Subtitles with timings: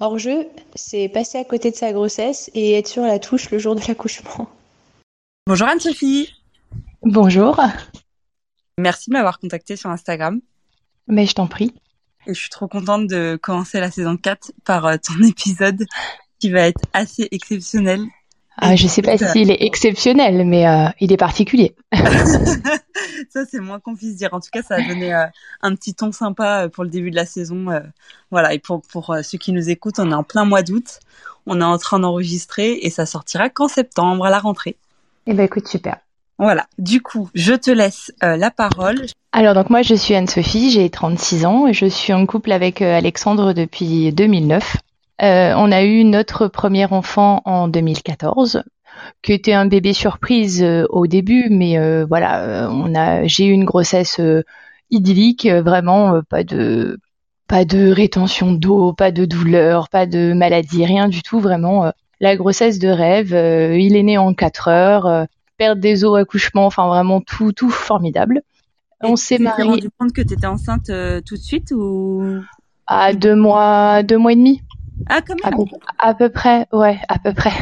[0.00, 3.74] Hors-jeu, c'est passer à côté de sa grossesse et être sur la touche le jour
[3.74, 4.50] de l'accouchement.
[5.46, 6.34] Bonjour Anne-Sophie.
[7.02, 7.60] Bonjour.
[8.76, 10.40] Merci de m'avoir contacté sur Instagram.
[11.06, 11.74] Mais je t'en prie.
[12.26, 15.84] Et je suis trop contente de commencer la saison 4 par euh, ton épisode
[16.38, 18.04] qui va être assez exceptionnel.
[18.56, 21.74] Ah, je sais pas s'il est exceptionnel, mais euh, il est particulier.
[23.30, 24.32] ça, c'est moins qu'on puisse dire.
[24.32, 25.24] En tout cas, ça a donné euh,
[25.62, 27.66] un petit ton sympa pour le début de la saison.
[28.30, 28.54] voilà.
[28.54, 31.00] Et pour, pour ceux qui nous écoutent, on est en plein mois d'août.
[31.46, 34.76] On est en train d'enregistrer et ça sortira qu'en septembre à la rentrée.
[35.26, 35.98] Eh ben, écoute, super.
[36.38, 36.66] Voilà.
[36.78, 39.06] Du coup, je te laisse la parole.
[39.36, 42.80] Alors donc moi je suis Anne-Sophie, j'ai 36 ans et je suis en couple avec
[42.80, 44.76] euh, Alexandre depuis 2009.
[45.22, 48.64] Euh, on a eu notre premier enfant en 2014
[49.22, 53.52] qui était un bébé surprise euh, au début mais euh, voilà, on a j'ai eu
[53.52, 54.20] une grossesse
[54.90, 56.98] idyllique, vraiment pas de
[57.46, 62.36] pas de rétention d'eau, pas de douleur, pas de maladie, rien du tout, vraiment la
[62.36, 63.30] grossesse de rêve.
[63.32, 65.26] il est né en 4 heures,
[65.58, 68.42] perte des os, accouchement, enfin vraiment tout tout formidable
[69.00, 69.64] on s'est marié.
[69.64, 72.40] rendu compte que tu étais enceinte tout de suite ou?
[72.86, 74.62] À deux mois, deux mois et demi.
[75.08, 75.66] Ah, quand même.
[75.98, 77.52] À peu, près, ouais, à peu près.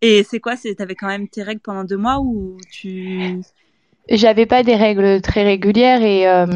[0.00, 3.40] Et c'est quoi Tu avais quand même tes règles pendant deux mois ou tu
[4.08, 6.46] J'avais pas des règles très régulières et euh,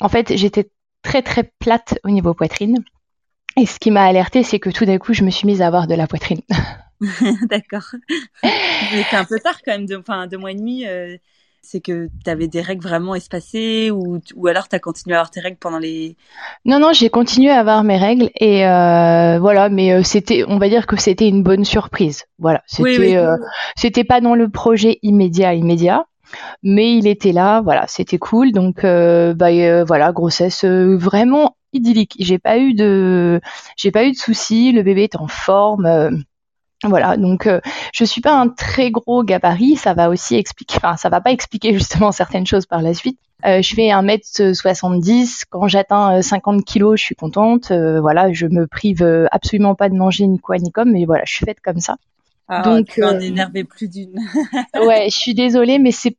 [0.00, 0.70] en fait j'étais
[1.02, 2.84] très très plate au niveau poitrine.
[3.58, 5.68] Et ce qui m'a alertée, c'est que tout d'un coup, je me suis mise à
[5.68, 6.42] avoir de la poitrine.
[7.48, 7.90] D'accord.
[8.42, 10.86] C'est un peu tard quand même, enfin deux mois et demi.
[10.86, 11.16] Euh,
[11.66, 15.18] c'est que tu avais des règles vraiment espacées ou, ou alors tu as continué à
[15.18, 16.16] avoir tes règles pendant les...
[16.64, 20.58] Non, non, j'ai continué à avoir mes règles et euh, voilà, mais euh, c'était, on
[20.58, 22.24] va dire que c'était une bonne surprise.
[22.38, 23.36] Voilà, c'était, euh,
[23.74, 26.06] c'était pas dans le projet immédiat, immédiat,
[26.62, 28.52] mais il était là, voilà, c'était cool.
[28.52, 32.14] Donc, bah, voilà, grossesse vraiment idyllique.
[32.20, 33.40] J'ai pas eu de,
[33.76, 36.22] j'ai pas eu de soucis, le bébé est en forme
[36.84, 37.60] voilà, donc euh,
[37.94, 41.32] je suis pas un très gros gabarit, ça va aussi expliquer, enfin ça va pas
[41.32, 43.18] expliquer justement certaines choses par la suite.
[43.44, 47.70] Euh, je fais 1m70, quand j'atteins 50 euh, kilos, je suis contente.
[47.70, 51.24] Euh, voilà, je me prive absolument pas de manger ni quoi ni comme, mais voilà,
[51.26, 51.96] je suis faite comme ça.
[52.48, 54.18] Ah, donc tu en énerver plus d'une.
[54.80, 56.16] ouais, je suis désolée, mais c'est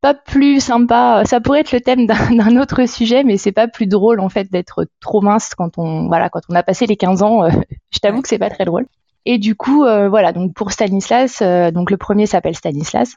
[0.00, 1.22] pas plus sympa.
[1.24, 4.50] Ça pourrait être le thème d'un autre sujet, mais c'est pas plus drôle en fait
[4.50, 7.48] d'être trop mince quand on voilà quand on a passé les 15 ans.
[7.90, 8.86] je t'avoue que c'est pas très drôle.
[9.26, 13.16] Et du coup, euh, voilà, donc pour Stanislas, euh, donc le premier s'appelle Stanislas,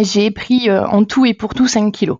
[0.00, 2.18] j'ai pris euh, en tout et pour tout 5 kilos.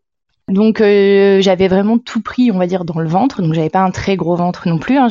[0.48, 3.42] Donc j'avais vraiment tout pris, on va dire, dans le ventre.
[3.42, 4.96] Donc j'avais pas un très gros ventre non plus.
[4.96, 5.08] Hein.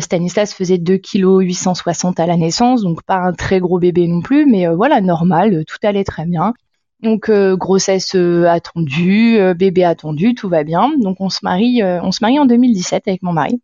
[0.00, 4.22] Stanislas faisait 2 kg 860 à la naissance, donc pas un très gros bébé non
[4.22, 6.54] plus, mais voilà, normal, tout allait très bien.
[7.02, 8.14] Donc grossesse
[8.48, 10.90] attendue, bébé attendu, tout va bien.
[11.00, 13.60] Donc on se marie, on se marie en 2017 avec mon mari.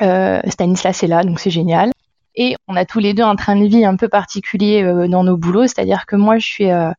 [0.00, 1.90] Stanislas est là, donc c'est génial.
[2.36, 5.24] Et on a tous les deux un train de vie un peu particulier euh, dans
[5.24, 6.90] nos boulots, c'est-à-dire que moi, je suis, euh,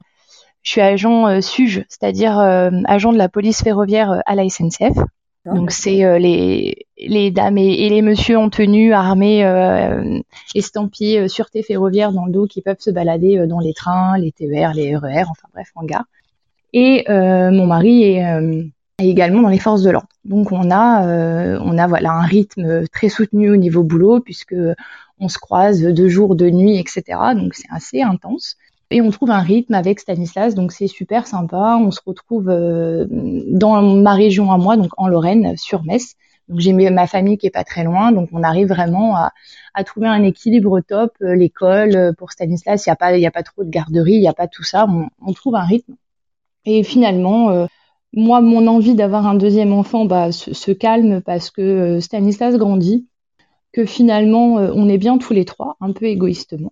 [0.63, 4.97] je suis agent euh, SUGE, c'est-à-dire agent de la police ferroviaire à la SNCF.
[5.45, 9.45] Donc c'est les, les dames et, les messieurs en tenue, armés,
[10.53, 14.73] estampillés, sûreté ferroviaire dans le dos qui peuvent se balader dans les trains, les TER,
[14.73, 16.03] les RER, enfin bref, en gare.
[16.73, 18.25] Et mon mari est,
[18.99, 20.09] également dans les forces de l'ordre.
[20.25, 24.55] Donc on a, on a voilà un rythme très soutenu au niveau boulot puisque
[25.19, 27.03] on se croise de jour, de nuit, etc.
[27.35, 28.57] Donc c'est assez intense.
[28.89, 31.77] Et on trouve un rythme avec Stanislas, donc c'est super sympa.
[31.81, 36.15] On se retrouve euh, dans ma région à moi, donc en Lorraine, sur Metz.
[36.47, 40.07] Donc j'ai ma famille qui est pas très loin, donc on arrive vraiment à, trouver
[40.07, 41.11] un équilibre top.
[41.21, 43.69] Euh, l'école euh, pour Stanislas, il y a pas, il y a pas trop de
[43.69, 44.87] garderie, il y a pas tout ça.
[45.21, 45.95] On, trouve un rythme.
[46.63, 47.67] Et finalement,
[48.13, 53.07] moi, mon envie d'avoir un deuxième enfant, bah, se, se calme parce que Stanislas grandit
[53.73, 56.71] que finalement euh, on est bien tous les trois, un peu égoïstement.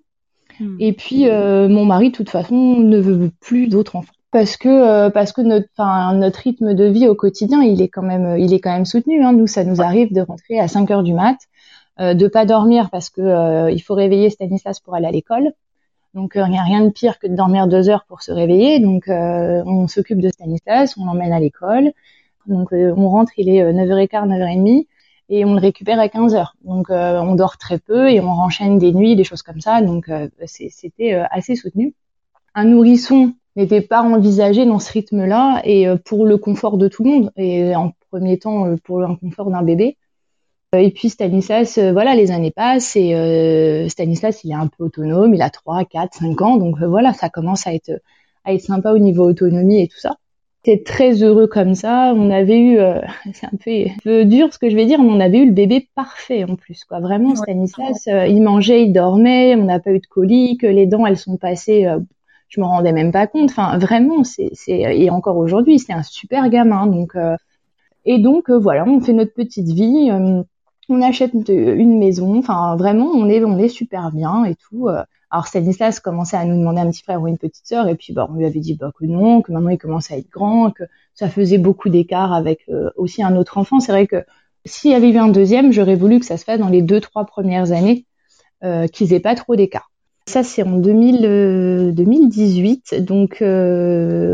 [0.60, 0.78] Hmm.
[0.80, 4.70] Et puis euh, mon mari, de toute façon, ne veut plus d'autres enfants parce que
[4.70, 5.70] euh, parce que notre
[6.14, 9.24] notre rythme de vie au quotidien, il est quand même il est quand même soutenu.
[9.24, 9.34] Hein.
[9.34, 11.38] Nous, ça nous arrive de rentrer à 5 heures du mat,
[12.00, 15.52] euh, de pas dormir parce que il faut réveiller Stanislas pour aller à l'école.
[16.14, 18.80] Donc il n'y a rien de pire que de dormir deux heures pour se réveiller.
[18.80, 21.92] Donc on s'occupe de Stanislas, on l'emmène à l'école.
[22.48, 24.88] Donc on rentre, il est 9h15, 9h30
[25.30, 26.56] et on le récupère à 15 heures.
[26.64, 29.82] Donc euh, on dort très peu et on renchaîne des nuits, des choses comme ça.
[29.82, 31.94] Donc euh, c'était euh, assez soutenu.
[32.54, 37.10] Un nourrisson n'était pas envisagé dans ce rythme-là et pour le confort de tout le
[37.10, 39.98] monde et en premier temps pour le confort d'un bébé.
[40.74, 45.42] Et puis Stanislas, voilà, les années passent et Stanislas, il est un peu autonome, il
[45.42, 47.92] a 3, 4, 5 ans, donc voilà, ça commence à être
[48.44, 50.18] à être sympa au niveau autonomie et tout ça.
[50.66, 52.14] C'était très heureux comme ça.
[52.16, 53.00] On avait eu, euh,
[53.34, 55.88] c'est un peu, dur ce que je vais dire, mais on avait eu le bébé
[55.94, 57.00] parfait en plus, quoi.
[57.00, 61.06] Vraiment, Stanislas, euh, il mangeait, il dormait, on n'a pas eu de colique, les dents,
[61.06, 62.00] elles sont passées, euh,
[62.50, 63.52] je me rendais même pas compte.
[63.52, 66.88] Enfin, vraiment, c'est, et encore aujourd'hui, c'est un super gamin.
[66.88, 67.14] Donc,
[68.06, 70.12] et donc voilà, on fait notre petite vie
[70.88, 74.88] on achète une maison, enfin vraiment on est on est super bien et tout.
[75.32, 78.14] Alors Stanislas commençait à nous demander un petit frère ou une petite sœur et puis
[78.14, 80.72] bah, on lui avait dit bah, que non, que maintenant il commençait à être grand,
[80.72, 80.84] que
[81.14, 83.80] ça faisait beaucoup d'écart avec euh, aussi un autre enfant.
[83.80, 84.24] C'est vrai que
[84.66, 87.00] s'il y avait eu un deuxième, j'aurais voulu que ça se fasse dans les deux
[87.00, 88.06] trois premières années,
[88.64, 89.92] euh, qu'ils aient pas trop d'écart.
[90.28, 93.42] Ça c'est en 2000, 2018, euh, donc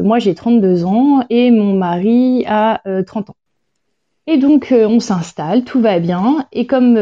[0.06, 3.36] moi j'ai 32 ans et mon mari a 30 ans.
[4.28, 6.46] Et donc on s'installe, tout va bien.
[6.52, 6.96] Et comme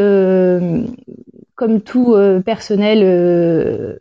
[1.59, 3.97] comme tout euh, personnel, euh,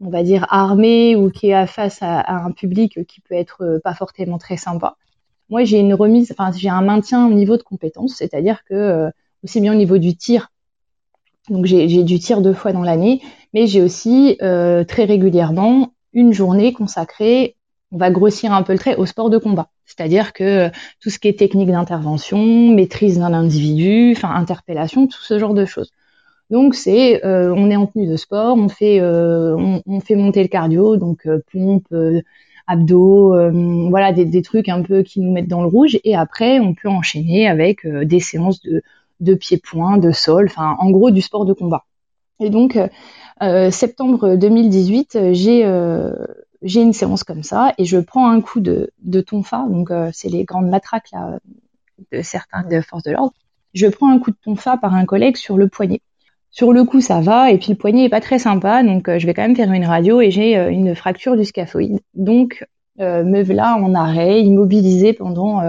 [0.00, 3.78] on va dire armé ou qui est face à, un public qui peut être euh,
[3.78, 4.96] pas forcément très sympa.
[5.48, 9.12] Moi, j'ai une remise, enfin, j'ai un maintien au niveau de compétence, c'est-à-dire que
[9.44, 10.48] aussi bien au niveau du tir,
[11.48, 13.20] donc j'ai du tir deux fois dans l'année,
[13.52, 17.56] mais j'ai aussi très régulièrement une journée consacrée,
[17.92, 19.68] on va grossir un peu le trait, au sport de combat.
[19.84, 20.70] C'est-à-dire que
[21.00, 22.38] tout ce qui est technique d'intervention,
[22.72, 25.92] maîtrise d'un individu, enfin interpellation, tout ce genre de choses.
[26.52, 29.56] Donc c'est, euh, on est en tenue de sport, on fait, euh,
[29.86, 31.86] on, fait monter le cardio, donc euh, pompe,
[32.66, 33.34] abdos,
[33.88, 35.98] voilà des, trucs un peu qui nous mettent dans le rouge.
[36.04, 41.10] Et après, on peut enchaîner avec des séances de, pieds-points, de sol, enfin en gros
[41.10, 41.86] du sport de combat.
[42.38, 42.78] Et donc
[43.70, 45.62] septembre 2018, j'ai
[46.82, 50.44] une séance comme ça et je prends un coup de, de tonfa, donc c'est les
[50.44, 51.12] grandes matraques
[52.12, 53.32] de certains de forces de l'ordre.
[53.72, 56.02] Je prends un coup de tonfa par un collègue sur le poignet.
[56.52, 59.18] Sur le coup, ça va, et puis le poignet est pas très sympa, donc euh,
[59.18, 61.98] je vais quand même faire une radio et j'ai euh, une fracture du scaphoïde.
[62.12, 62.66] Donc,
[63.00, 65.62] euh, me voilà en arrêt, immobilisée pendant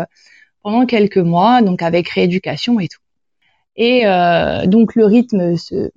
[0.62, 3.00] pendant quelques mois, donc avec rééducation et tout.
[3.78, 4.04] Et
[4.68, 5.90] donc le rythme se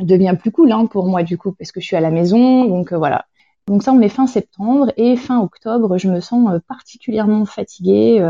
[0.00, 2.64] devient plus cool hein, pour moi du coup parce que je suis à la maison,
[2.66, 3.26] donc voilà.
[3.68, 8.20] Donc ça on est fin septembre et fin octobre, je me sens particulièrement fatiguée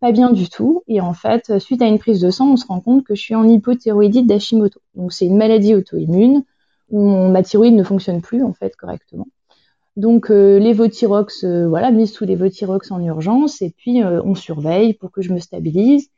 [0.00, 0.82] pas bien du tout.
[0.88, 3.20] Et en fait, suite à une prise de sang, on se rend compte que je
[3.20, 4.80] suis en hypothyroïdite d'Hashimoto.
[4.94, 6.44] Donc c'est une maladie auto-immune
[6.90, 9.28] où ma thyroïde ne fonctionne plus en fait correctement.
[9.96, 14.94] Donc euh, l'évothyrox, euh, voilà, mise sous l'évothyrox en urgence et puis euh, on surveille
[14.94, 16.08] pour que je me stabilise.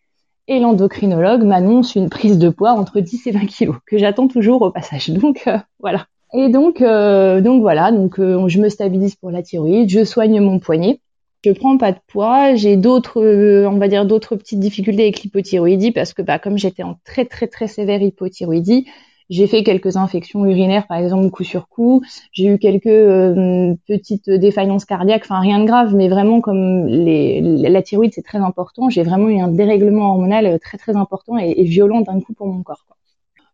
[0.49, 4.63] Et l'endocrinologue m'annonce une prise de poids entre 10 et 20 kilos que j'attends toujours
[4.63, 5.11] au passage.
[5.21, 6.07] Donc euh, voilà.
[6.35, 10.99] Et donc donc voilà, donc je me stabilise pour la thyroïde, je soigne mon poignet.
[11.45, 15.23] Je prends pas de poids, j'ai d'autres, euh, on va dire d'autres petites difficultés avec
[15.23, 18.87] l'hypothyroïdie parce que bah, comme j'étais en très très très sévère hypothyroïdie,
[19.29, 22.01] j'ai fait quelques infections urinaires par exemple coup sur coup,
[22.31, 27.41] j'ai eu quelques euh, petites défaillances cardiaques, enfin rien de grave, mais vraiment comme les,
[27.41, 31.65] la thyroïde c'est très important, j'ai vraiment eu un dérèglement hormonal très très important et,
[31.65, 32.85] violent d'un coup pour mon corps.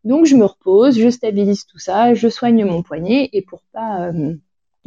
[0.05, 4.08] Donc je me repose, je stabilise tout ça, je soigne mon poignet et pour pas
[4.08, 4.34] euh,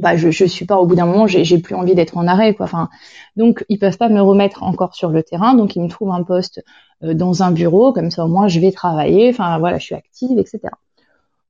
[0.01, 2.53] bah je, je suis pas au bout d'un moment j'ai plus envie d'être en arrêt
[2.55, 2.65] quoi.
[2.65, 2.89] Enfin
[3.37, 5.53] donc ils peuvent pas me remettre encore sur le terrain.
[5.53, 6.63] Donc ils me trouvent un poste
[7.03, 7.93] euh, dans un bureau.
[7.93, 9.29] Comme ça au moins je vais travailler.
[9.29, 10.59] Enfin voilà je suis active etc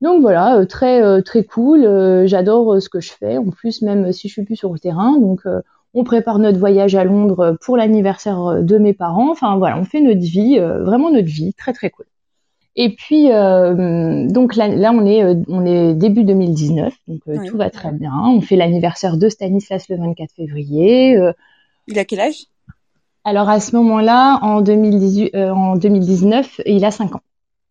[0.01, 1.81] donc voilà euh, très euh, très cool.
[2.27, 3.38] J'adore ce que je fais.
[3.38, 5.42] En plus même si je suis plus sur le terrain donc
[5.94, 9.31] on prépare notre voyage à Londres pour l'anniversaire de mes parents.
[9.31, 11.54] Enfin voilà on fait notre vie vraiment notre vie.
[11.54, 12.06] Très très cool
[12.75, 17.37] et puis euh, donc là, là, on est euh, on est début 2019, donc euh,
[17.45, 18.13] tout va très bien.
[18.25, 21.18] On fait l'anniversaire de Stanislas le 24 février.
[21.87, 22.45] il a quel âge?
[23.23, 27.21] Alors à ce moment-là, en 2018, en 2019, il a 5 ans.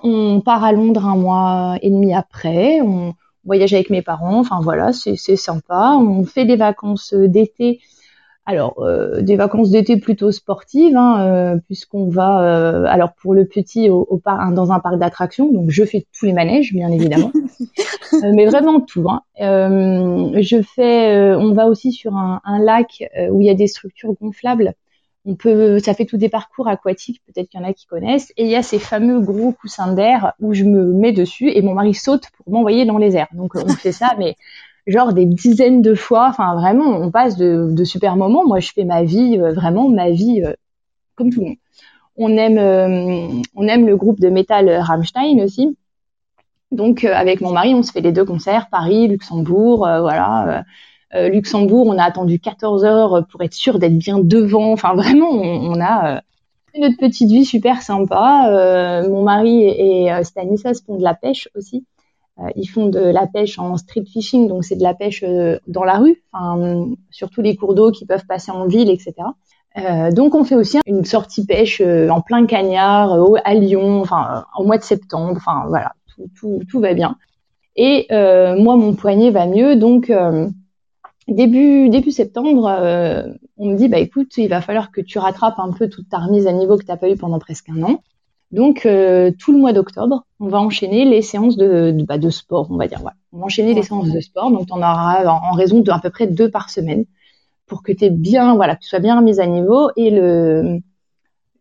[0.02, 2.80] On part à Londres un mois et demi après.
[2.82, 3.14] On
[3.44, 4.38] voyage avec mes parents.
[4.38, 5.96] Enfin voilà, c'est sympa.
[5.98, 7.80] On fait des vacances d'été
[8.46, 13.44] alors, euh, des vacances d'été plutôt sportives, hein, euh, puisqu'on va, euh, alors pour le
[13.44, 14.20] petit, au, au
[14.52, 15.52] dans un parc d'attractions.
[15.52, 17.32] Donc, je fais tous les manèges, bien évidemment,
[18.22, 19.06] mais vraiment tout.
[19.08, 19.22] Hein.
[19.38, 24.14] je fais, on va aussi sur un, un lac où il y a des structures
[24.20, 24.74] gonflables.
[25.26, 28.32] On peut, ça fait tout des parcours aquatiques, peut-être qu'il y en a qui connaissent.
[28.38, 31.60] Et il y a ces fameux gros coussins d'air où je me mets dessus et
[31.60, 33.28] mon mari saute pour m'envoyer dans les airs.
[33.32, 34.34] Donc, on fait ça, mais
[34.86, 36.28] genre des dizaines de fois.
[36.28, 38.46] Enfin, vraiment, on passe de, super moments.
[38.46, 40.52] Moi, je fais ma vie, euh, vraiment ma vie euh,
[41.16, 41.56] comme tout le monde.
[42.16, 45.76] On aime, euh, on aime le groupe de métal Rammstein aussi.
[46.72, 50.64] Donc, avec mon mari, on se fait les deux concerts, Paris, Luxembourg, voilà.
[51.12, 54.72] Luxembourg, on a attendu 14 heures pour être sûr d'être bien devant.
[54.72, 56.22] Enfin, vraiment, on, a
[56.78, 59.02] notre petite vie super sympa.
[59.08, 61.84] mon mari et, Stanislas font de la pêche aussi.
[62.56, 65.24] Ils font de la pêche en street fishing, donc c'est de la pêche
[65.66, 69.12] dans la rue, enfin, sur tous les cours d'eau qui peuvent passer en ville, etc.
[70.12, 74.78] donc on fait aussi une sortie pêche en plein cagnard à Lyon, enfin au mois
[74.78, 77.16] de septembre, enfin voilà, tout, tout, tout va bien.
[77.76, 80.10] Et moi mon poignet va mieux, donc
[81.30, 85.58] début début septembre, euh, on me dit bah écoute, il va falloir que tu rattrapes
[85.58, 87.82] un peu toute ta remise à niveau que tu n'as pas eu pendant presque un
[87.82, 88.02] an.
[88.52, 92.30] Donc euh, tout le mois d'octobre, on va enchaîner les séances de, de, bah, de
[92.30, 92.98] sport, on va dire.
[93.00, 93.16] Voilà.
[93.32, 96.00] On va enchaîner les séances de sport, donc tu en auras en, raison de à
[96.00, 97.04] peu près deux par semaine
[97.66, 99.90] pour que tu bien, voilà, que tu sois bien remise à niveau.
[99.96, 100.80] Et le,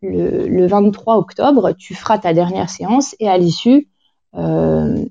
[0.02, 3.88] le, le 23 octobre, tu feras ta dernière séance et à l'issue,
[4.34, 5.04] euh,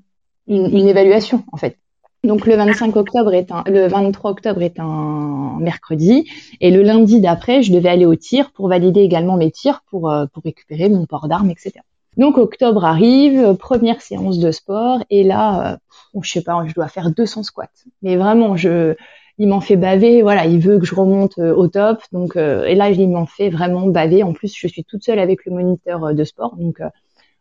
[0.46, 1.78] une, une, évaluation en fait.
[2.22, 6.28] Donc le 25 octobre est un, le 23 octobre est un mercredi
[6.60, 10.10] et le lundi d'après, je devais aller au tir pour valider également mes tirs pour
[10.10, 11.76] euh, pour récupérer mon port d'armes, etc.
[12.18, 16.88] Donc octobre arrive, première séance de sport et là, euh, je sais pas, je dois
[16.88, 17.68] faire 200 squats.
[18.02, 18.96] Mais vraiment, je,
[19.38, 20.20] il m'en fait baver.
[20.20, 22.02] Voilà, il veut que je remonte euh, au top.
[22.12, 24.24] Donc et là, il m'en fait vraiment baver.
[24.24, 26.82] En plus, je suis toute seule avec le moniteur de sport, donc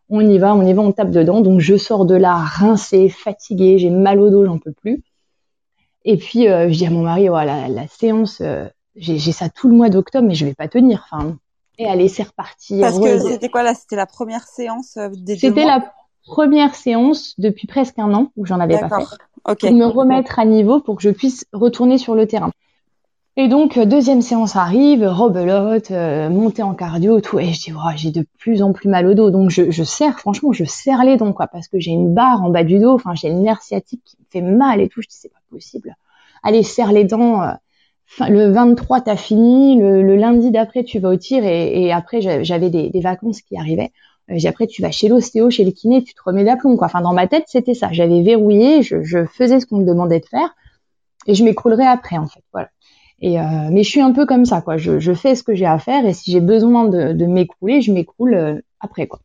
[0.09, 1.41] on y va, on y va, on tape dedans.
[1.41, 5.03] Donc je sors de là rincée, fatiguée, j'ai mal au dos, j'en peux plus.
[6.05, 9.69] Et puis euh, je dis à mon mari, voilà, la, séance, euh, j'ai ça tout
[9.69, 11.05] le mois d'octobre, mais je vais pas tenir.
[11.11, 11.37] Enfin,
[11.77, 12.81] et allez, c'est reparti.
[12.81, 15.93] Parce que c'était quoi là C'était la première séance euh, des C'était la
[16.25, 19.05] première séance depuis presque un an où j'en avais pas fait.
[19.43, 22.51] Pour me remettre à niveau pour que je puisse retourner sur le terrain.
[23.41, 27.39] Et donc euh, deuxième séance arrive, rebelote, euh, montée en cardio, tout.
[27.39, 29.31] Et je dis, j'ai de plus en plus mal au dos.
[29.31, 32.43] Donc je, je serre, franchement, je serre les dents, quoi, parce que j'ai une barre
[32.43, 32.91] en bas du dos.
[32.91, 35.01] Enfin, j'ai le nerf sciatique qui me fait mal et tout.
[35.01, 35.95] Je dis, c'est pas possible.
[36.43, 37.41] Allez, serre les dents.
[37.41, 37.53] Euh,
[38.27, 39.79] le 23, t'as fini.
[39.79, 41.45] Le, lundi d'après, tu vas au tir.
[41.45, 43.93] Et, après, j'avais des, vacances qui arrivaient.
[44.27, 46.87] J'ai après, tu vas chez l'ostéo, chez le kiné, tu te remets d'aplomb, quoi.
[46.87, 47.87] Enfin, dans ma tête, c'était ça.
[47.93, 50.53] J'avais verrouillé, je, je faisais ce qu'on me demandait de faire,
[51.25, 52.43] et je m'écroulerais après, en fait.
[52.51, 52.67] Voilà.
[53.21, 54.77] Et euh, mais je suis un peu comme ça, quoi.
[54.77, 57.81] Je, je fais ce que j'ai à faire et si j'ai besoin de, de m'écrouler,
[57.81, 59.19] je m'écroule euh, après, quoi.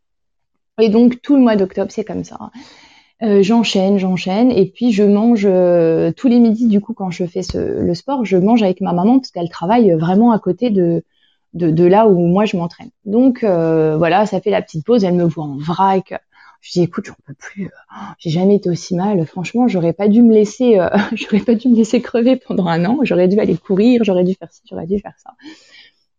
[0.80, 2.50] Et donc tout le mois d'octobre, c'est comme ça.
[3.22, 6.66] Euh, j'enchaîne, j'enchaîne, et puis je mange euh, tous les midis.
[6.66, 9.48] Du coup, quand je fais ce, le sport, je mange avec ma maman parce qu'elle
[9.48, 11.04] travaille vraiment à côté de,
[11.52, 12.90] de, de là où moi je m'entraîne.
[13.04, 15.04] Donc voilà, ça fait la petite pause.
[15.04, 16.14] Elle me voit en vrac.
[16.64, 17.66] Je dis écoute, j'en peux plus.
[17.66, 17.68] Euh,
[18.18, 19.24] j'ai jamais été aussi mal.
[19.26, 22.86] Franchement, j'aurais pas dû me laisser, euh, j'aurais pas dû me laisser crever pendant un
[22.86, 23.00] an.
[23.02, 25.34] J'aurais dû aller courir, j'aurais dû faire ci, j'aurais dû faire ça.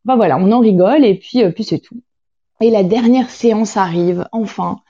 [0.06, 2.00] Enfin voilà, on en rigole et puis euh, puis c'est tout.
[2.62, 4.82] Et la dernière séance arrive, enfin.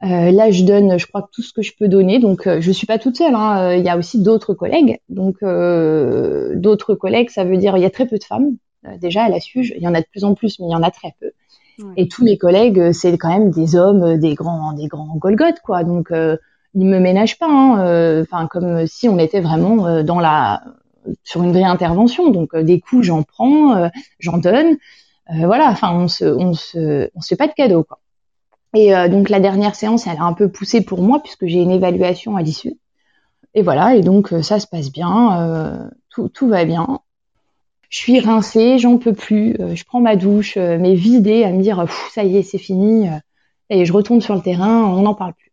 [0.00, 2.18] là, je donne, je crois, tout ce que je peux donner.
[2.20, 3.34] Donc, je suis pas toute seule.
[3.34, 3.74] Hein.
[3.74, 5.00] Il y a aussi d'autres collègues.
[5.10, 8.56] Donc, d'autres collègues, ça veut dire il y a très peu de femmes.
[8.98, 10.74] déjà, à la SUGE, il y en a de plus en plus, mais il y
[10.74, 11.32] en a très peu.
[11.96, 15.16] Et tous mes collègues, euh, c'est quand même des hommes, euh, des grands, des grands
[15.16, 15.84] Golgotes, quoi.
[15.84, 16.36] Donc, euh,
[16.74, 17.48] ils me ménagent pas.
[17.48, 20.62] Hein, euh, enfin, comme si on était vraiment dans la
[21.24, 22.30] sur une vraie intervention.
[22.30, 24.76] Donc, des coups, j'en prends, j'en donne.
[25.28, 25.70] voilà.
[25.70, 27.98] Enfin, on se, on se, on se fait pas de cadeaux, quoi.
[28.74, 31.72] Et donc, la dernière séance, elle a un peu poussé pour moi puisque j'ai une
[31.72, 32.78] évaluation à l'issue.
[33.54, 33.96] Et voilà.
[33.96, 35.90] Et donc, ça se passe bien.
[36.10, 37.00] tout, tout va bien
[37.90, 41.50] je suis rincée, j'en peux plus, euh, je prends ma douche, euh, mais vidée à
[41.50, 43.12] me dire ça y est, c'est fini, euh,
[43.68, 45.50] et je retourne sur le terrain, on n'en parle plus.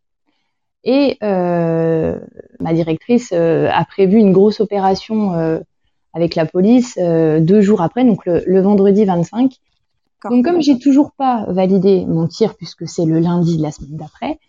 [0.84, 5.62] Et ma directrice a prévu une grosse opération
[6.14, 9.52] avec la police deux jours après, donc le, vendredi 25.
[10.30, 13.98] Donc comme j'ai toujours pas validé mon tir puisque c'est le lundi de la semaine
[13.98, 14.40] d'après,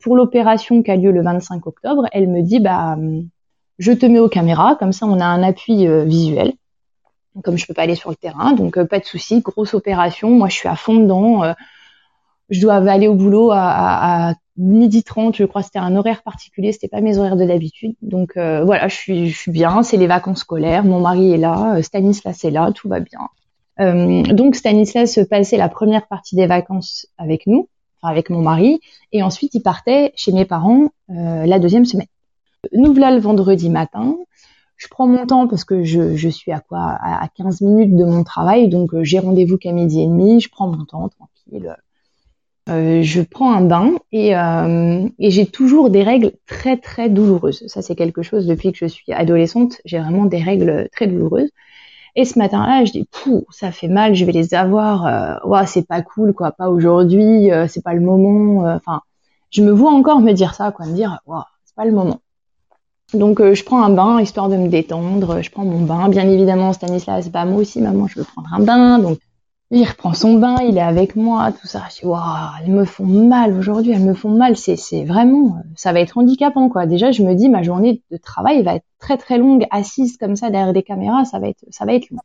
[0.00, 2.96] pour l'opération qui a lieu le 25 octobre, elle me dit bah
[3.80, 6.52] je te mets aux caméras, comme ça on a un appui euh, visuel.
[7.42, 10.30] Comme je peux pas aller sur le terrain, donc euh, pas de souci, grosse opération.
[10.30, 11.42] Moi je suis à fond dedans.
[11.42, 11.54] Euh,
[12.50, 16.22] je dois aller au boulot à, à, midi 30, je crois que c'était un horaire
[16.22, 17.94] particulier, c'était pas mes horaires de d'habitude.
[18.02, 21.80] Donc voilà, je suis, je suis bien, c'est les vacances scolaires, mon mari est là,
[21.80, 23.20] Stanislas est là, tout va bien.
[24.34, 27.68] donc Stanislas passait la première partie des vacances avec nous,
[28.02, 28.80] enfin avec mon mari,
[29.12, 32.08] et ensuite il partait chez mes parents la deuxième semaine.
[32.72, 34.16] Nous voilà le vendredi matin.
[34.76, 36.96] Je prends mon temps parce que je, je suis à quoi?
[37.02, 40.40] À 15 minutes de mon travail, donc euh, j'ai rendez-vous qu'à midi et demi.
[40.40, 41.76] Je prends mon temps tranquille.
[42.68, 47.64] Euh, je prends un bain et, euh, et j'ai toujours des règles très très douloureuses.
[47.66, 51.50] Ça c'est quelque chose depuis que je suis adolescente, j'ai vraiment des règles très douloureuses.
[52.16, 55.06] Et ce matin-là, je dis, Pouh, ça fait mal, je vais les avoir.
[55.06, 58.64] Euh, c'est pas cool, quoi, pas aujourd'hui, euh, c'est pas le moment.
[58.74, 59.02] Enfin,
[59.50, 62.20] je me vois encore me dire ça, quoi, me dire, wow, c'est pas le moment.
[63.14, 66.08] Donc euh, je prends un bain histoire de me détendre, je prends mon bain.
[66.08, 68.98] Bien évidemment, Stanislas, bah moi aussi maman, je veux prendre un bain.
[68.98, 69.18] Donc
[69.72, 71.82] il reprend son bain, il est avec moi, tout ça.
[71.90, 72.20] Je dis, waouh,
[72.60, 74.56] elles me font mal aujourd'hui, elles me font mal.
[74.56, 76.86] C'est, c'est vraiment, ça va être handicapant, quoi.
[76.86, 80.34] Déjà, je me dis, ma journée de travail va être très, très longue, assise comme
[80.34, 82.18] ça derrière des caméras, ça va être, ça va être long.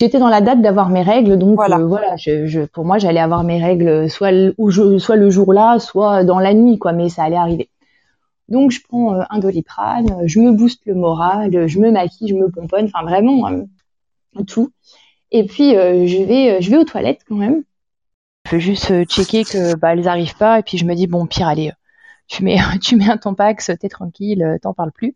[0.00, 2.98] J'étais dans la date d'avoir mes règles, donc voilà, euh, voilà je, je, pour moi,
[2.98, 4.30] j'allais avoir mes règles soit,
[4.98, 7.68] soit le jour-là, soit dans la nuit, quoi, mais ça allait arriver.
[8.48, 12.34] Donc, je prends euh, un doliprane, je me booste le moral, je me maquille, je
[12.34, 13.64] me pomponne, enfin, vraiment, euh,
[14.44, 14.72] tout.
[15.30, 17.64] Et puis euh, je vais euh, je vais aux toilettes quand même.
[18.46, 21.06] Je veux juste euh, checker que bah elles arrivent pas et puis je me dis
[21.06, 21.72] bon pire allez
[22.28, 25.14] tu mets tu mets un tampax t'es tranquille t'en parles plus.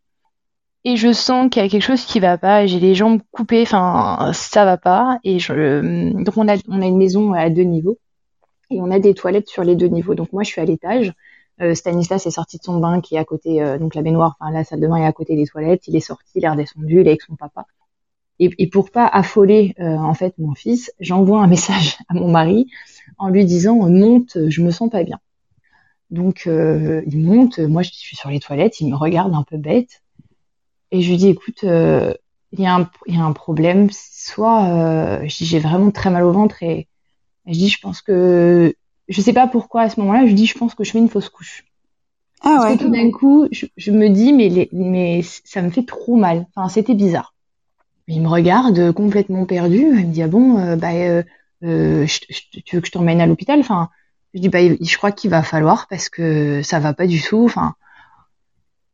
[0.84, 3.62] Et je sens qu'il y a quelque chose qui va pas, j'ai les jambes coupées,
[3.62, 5.18] enfin ça va pas.
[5.24, 5.80] Et je
[6.12, 7.98] donc on on a une maison à deux niveaux
[8.70, 10.14] et on a des toilettes sur les deux niveaux.
[10.14, 11.12] Donc moi je suis à l'étage.
[11.62, 14.52] Euh, Stanislas est sorti de son bain qui est à côté, donc la baignoire, enfin
[14.52, 15.86] la salle de bain est à côté des toilettes.
[15.86, 17.66] Il est sorti, il est redescendu, il est avec son papa.
[18.38, 22.28] Et, et pour pas affoler euh, en fait mon fils, j'envoie un message à mon
[22.28, 22.66] mari
[23.18, 25.20] en lui disant monte, je me sens pas bien.
[26.10, 29.56] Donc euh, il monte, moi je suis sur les toilettes, il me regarde un peu
[29.56, 30.02] bête
[30.90, 32.12] et je lui dis écoute, euh,
[32.52, 36.32] il y, a un, y a un problème, soit euh, j'ai vraiment très mal au
[36.32, 36.88] ventre et,
[37.46, 38.74] et, je dis je pense que
[39.08, 41.08] je sais pas pourquoi à ce moment-là, je dis je pense que je fais une
[41.08, 41.64] fausse couche.
[42.42, 45.70] Ah Parce que tout d'un coup, je, je, me dis mais les, mais ça me
[45.70, 46.46] fait trop mal.
[46.54, 47.34] Enfin c'était bizarre.
[48.08, 49.78] Il me regarde complètement perdu.
[49.78, 51.22] Il me dit ah bon, euh, bah, euh,
[51.62, 52.20] euh, je,
[52.64, 53.60] tu veux que je t'emmène à l'hôpital?
[53.60, 53.90] Enfin,
[54.34, 57.44] je dis bah, je crois qu'il va falloir parce que ça va pas du tout.
[57.44, 57.74] Enfin,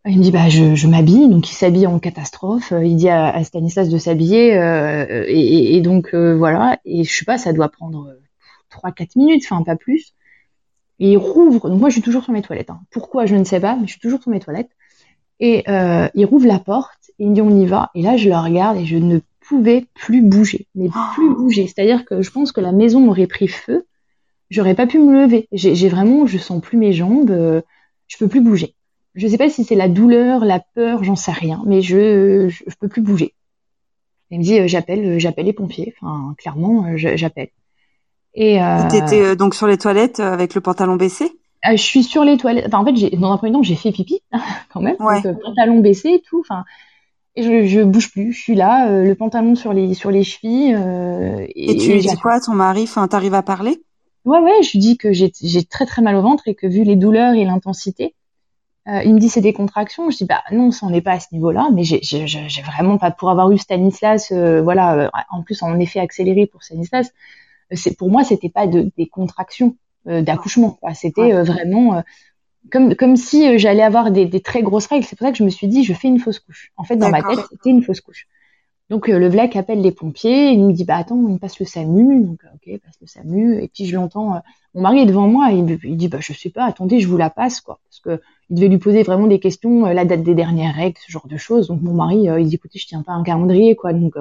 [0.07, 2.73] il me dit bah je, je m'habille, donc il s'habille en catastrophe.
[2.83, 6.79] Il dit à, à Stanislas de s'habiller euh, et, et, donc euh, voilà.
[6.85, 8.15] Et je sais pas, ça doit prendre
[8.69, 10.15] trois quatre minutes, enfin pas plus.
[11.01, 11.69] Et il rouvre.
[11.71, 12.71] Donc moi je suis toujours sur mes toilettes.
[12.71, 12.81] Hein.
[12.91, 14.71] Pourquoi je ne sais pas, mais je suis toujours sur mes toilettes.
[15.41, 17.91] Et euh, il rouvre la porte il me dit on y va.
[17.95, 21.67] Et là, je le regarde et je ne pouvais plus bouger, mais plus bouger.
[21.67, 23.87] C'est-à-dire que je pense que la maison aurait pris feu.
[24.51, 25.49] J'aurais pas pu me lever.
[25.53, 27.31] J'ai vraiment, je sens plus mes jambes.
[27.31, 27.61] Euh,
[28.07, 28.75] je peux plus bouger.
[29.15, 32.77] Je sais pas si c'est la douleur, la peur, j'en sais rien, mais je, je,
[32.79, 33.35] peux plus bouger.
[34.31, 35.95] Il me dit euh, j'appelle, euh, j'appelle les pompiers.
[36.01, 37.49] Enfin, clairement, j'appelle.
[38.41, 41.33] Et euh, t'étais donc sur les toilettes avec le pantalon baissé?
[41.69, 42.67] Je suis sur les toilettes.
[42.69, 44.21] Enfin, en fait, dans un premier temps, j'ai fait pipi
[44.73, 45.21] quand même, ouais.
[45.23, 46.39] donc, pantalon baissé et tout.
[46.41, 46.65] Enfin,
[47.35, 50.23] et je, je bouge plus, je suis là, euh, le pantalon sur les sur les
[50.23, 50.75] chevilles.
[50.75, 52.85] Euh, et, et, tu lui dis quoi à ton mari?
[52.85, 53.83] Enfin, t'arrives à parler?
[54.25, 55.31] Ouais, ouais, je lui dis que j'ai
[55.65, 58.15] très très mal au ventre et que vu les douleurs et l'intensité,
[58.89, 60.11] euh, il me dit c'est des contractions.
[60.11, 63.31] Je dis bah non, ça n'est pas à ce niveau-là, mais j'ai vraiment pas pour
[63.31, 67.13] avoir eu Stanislas, euh, voilà, euh, en plus en effet accéléré pour Stanislas,
[67.73, 69.77] c'est pour moi c'était pas de, des contractions
[70.07, 72.03] d'accouchement, c'était vraiment
[72.71, 75.05] comme, comme si euh, j'allais avoir des, des, très grosses règles.
[75.05, 76.73] C'est pour ça que je me suis dit, je fais une fausse couche.
[76.77, 78.27] En fait, dans ma tête, c'était une fausse couche.
[78.91, 81.61] Donc euh, le VLAC appelle les pompiers, il me dit bah attends, il me passe
[81.61, 84.41] le SAMU, donc euh, ok, passe le SAMU, et puis je l'entends,
[84.75, 87.19] mon mari est devant moi, il, il, dit bah je sais pas, attendez, je vous
[87.19, 90.35] la passe quoi, parce que il devait lui poser vraiment des questions, la date des
[90.35, 91.69] dernières règles, ce genre de choses.
[91.69, 94.15] Donc mon mari, il dit écoutez, je tiens pas un calendrier quoi, donc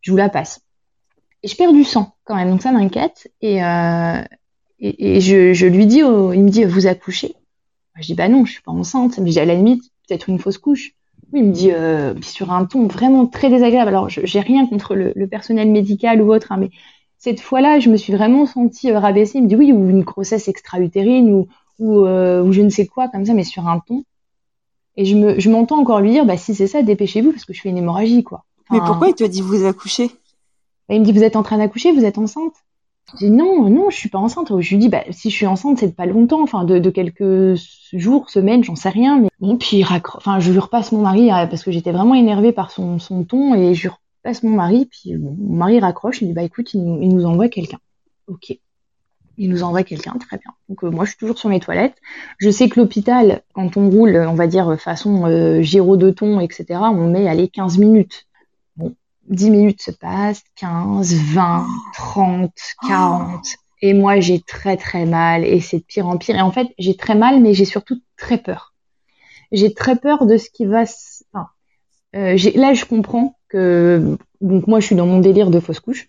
[0.00, 0.62] je vous la passe.
[1.42, 3.58] Et je perds du sang quand même, donc ça m'inquiète, et,
[4.80, 7.36] et, et je, je, lui dis, oh, il me dit vous accouchez,
[8.00, 9.18] je dis bah non, je suis pas enceinte.
[9.18, 10.94] Mais à la limite, peut-être une fausse couche.
[11.32, 13.88] Oui, il me dit euh, sur un ton vraiment très désagréable.
[13.88, 16.70] Alors, j'ai rien contre le, le, personnel médical ou autre, hein, mais
[17.18, 19.38] cette fois-là, je me suis vraiment sentie euh, rabaissée.
[19.38, 21.48] Il me dit oui, ou une grossesse extra-utérine ou,
[21.78, 24.04] ou, euh, ou, je ne sais quoi, comme ça, mais sur un ton.
[24.96, 27.52] Et je me, je m'entends encore lui dire, bah si c'est ça, dépêchez-vous parce que
[27.52, 28.44] je fais une hémorragie, quoi.
[28.68, 30.10] Enfin, mais pourquoi il te dit vous accouchez?
[30.90, 32.54] Il me dit vous êtes en train d'accoucher, vous êtes enceinte.
[33.12, 34.48] Je dis non, non, je suis pas enceinte.
[34.60, 36.90] Je lui dis bah si je suis enceinte, c'est de pas longtemps, enfin de, de
[36.90, 37.58] quelques
[37.92, 39.18] jours, semaines, j'en sais rien.
[39.18, 42.52] Mais bon, puis enfin je lui repasse mon mari euh, parce que j'étais vraiment énervée
[42.52, 44.86] par son, son ton et je lui repasse mon mari.
[44.86, 47.78] Puis mon mari raccroche, il dit bah écoute, il nous, il nous envoie quelqu'un.
[48.26, 48.58] Ok.
[49.40, 50.52] Il nous envoie quelqu'un, très bien.
[50.68, 51.96] Donc euh, moi je suis toujours sur mes toilettes.
[52.38, 56.40] Je sais que l'hôpital, quand on roule, on va dire façon euh, gyro de ton,
[56.40, 58.27] etc., on met aller 15 minutes.
[59.28, 62.52] Bon, 10 minutes se passent, 15, 20, 30,
[62.86, 63.44] 40.
[63.80, 66.36] Et moi, j'ai très très mal et c'est de pire en pire.
[66.36, 68.74] Et en fait, j'ai très mal, mais j'ai surtout très peur.
[69.52, 70.82] J'ai très peur de ce qui va.
[71.32, 71.48] Enfin,
[72.16, 76.08] euh, là, je comprends que donc moi, je suis dans mon délire de fausse couche.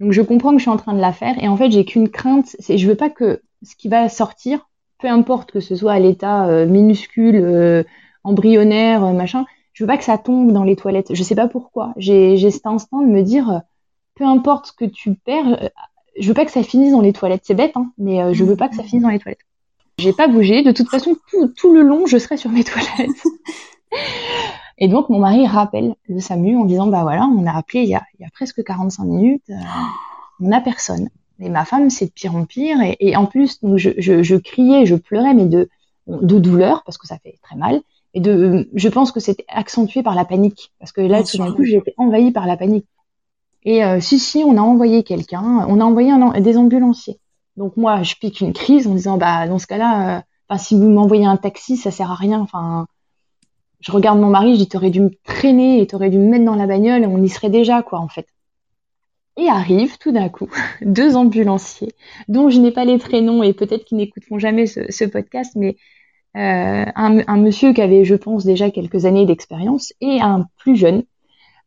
[0.00, 1.42] Donc, je comprends que je suis en train de la faire.
[1.42, 2.56] Et en fait, j'ai qu'une crainte.
[2.58, 5.98] C'est, je veux pas que ce qui va sortir, peu importe que ce soit à
[5.98, 7.84] l'état euh, minuscule, euh,
[8.24, 9.46] embryonnaire, machin,
[9.78, 11.14] je veux pas que ça tombe dans les toilettes.
[11.14, 11.92] Je sais pas pourquoi.
[11.96, 13.58] J'ai cet instinct de me dire, euh,
[14.16, 15.68] peu importe ce que tu perds, euh,
[16.18, 17.42] je veux pas que ça finisse dans les toilettes.
[17.44, 19.46] C'est bête, hein, mais euh, je veux pas que ça finisse dans les toilettes.
[19.98, 20.64] J'ai pas bougé.
[20.64, 21.16] De toute façon,
[21.56, 23.22] tout, le long, je serai sur mes toilettes.
[24.78, 27.88] Et donc, mon mari rappelle le SAMU en disant, bah voilà, on a appelé il
[27.88, 29.44] y a, il y a presque 45 minutes.
[30.40, 31.08] on n'a personne.
[31.38, 32.78] Et ma femme, c'est de pire en pire.
[32.98, 35.68] Et, en plus, je, je, je, criais, je pleurais, mais de
[36.08, 37.80] douleur, parce que ça fait très mal.
[38.14, 40.72] Et de, je pense que c'était accentué par la panique.
[40.78, 42.86] Parce que là, tout d'un coup, j'étais envahie par la panique.
[43.64, 47.18] Et euh, si, si, on a envoyé quelqu'un, on a envoyé un, des ambulanciers.
[47.56, 50.88] Donc moi, je pique une crise en disant, bah dans ce cas-là, euh, si vous
[50.88, 52.40] m'envoyez un taxi, ça sert à rien.
[52.40, 52.86] Enfin,
[53.80, 56.44] je regarde mon mari, je dis, t'aurais dû me traîner et t'aurais dû me mettre
[56.44, 58.26] dans la bagnole, et on y serait déjà, quoi, en fait.
[59.36, 60.50] Et arrive tout d'un coup
[60.82, 61.92] deux ambulanciers,
[62.28, 65.76] dont je n'ai pas les prénoms et peut-être qu'ils n'écouteront jamais ce, podcast, mais
[66.36, 71.04] euh, un, monsieur qui avait, je pense, déjà quelques années d'expérience et un plus jeune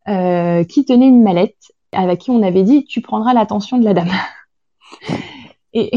[0.07, 1.57] euh, qui tenait une mallette
[1.91, 4.11] avec qui on avait dit tu prendras l'attention de la dame.
[5.73, 5.91] et,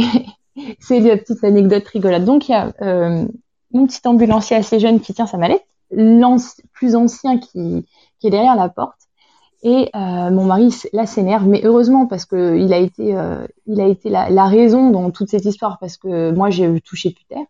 [0.81, 2.25] c'est une petite anecdote rigolote.
[2.25, 3.27] Donc il y a euh,
[3.73, 5.67] mon petit ambulancier assez jeune qui tient sa mallette,
[6.73, 7.87] plus ancien qui,
[8.19, 9.05] qui est derrière la porte
[9.65, 13.81] et euh, mon mari là s'énerve, mais heureusement parce que il a été, euh, il
[13.81, 17.25] a été la, la, raison dans toute cette histoire parce que moi j'ai touché plus
[17.25, 17.47] terre.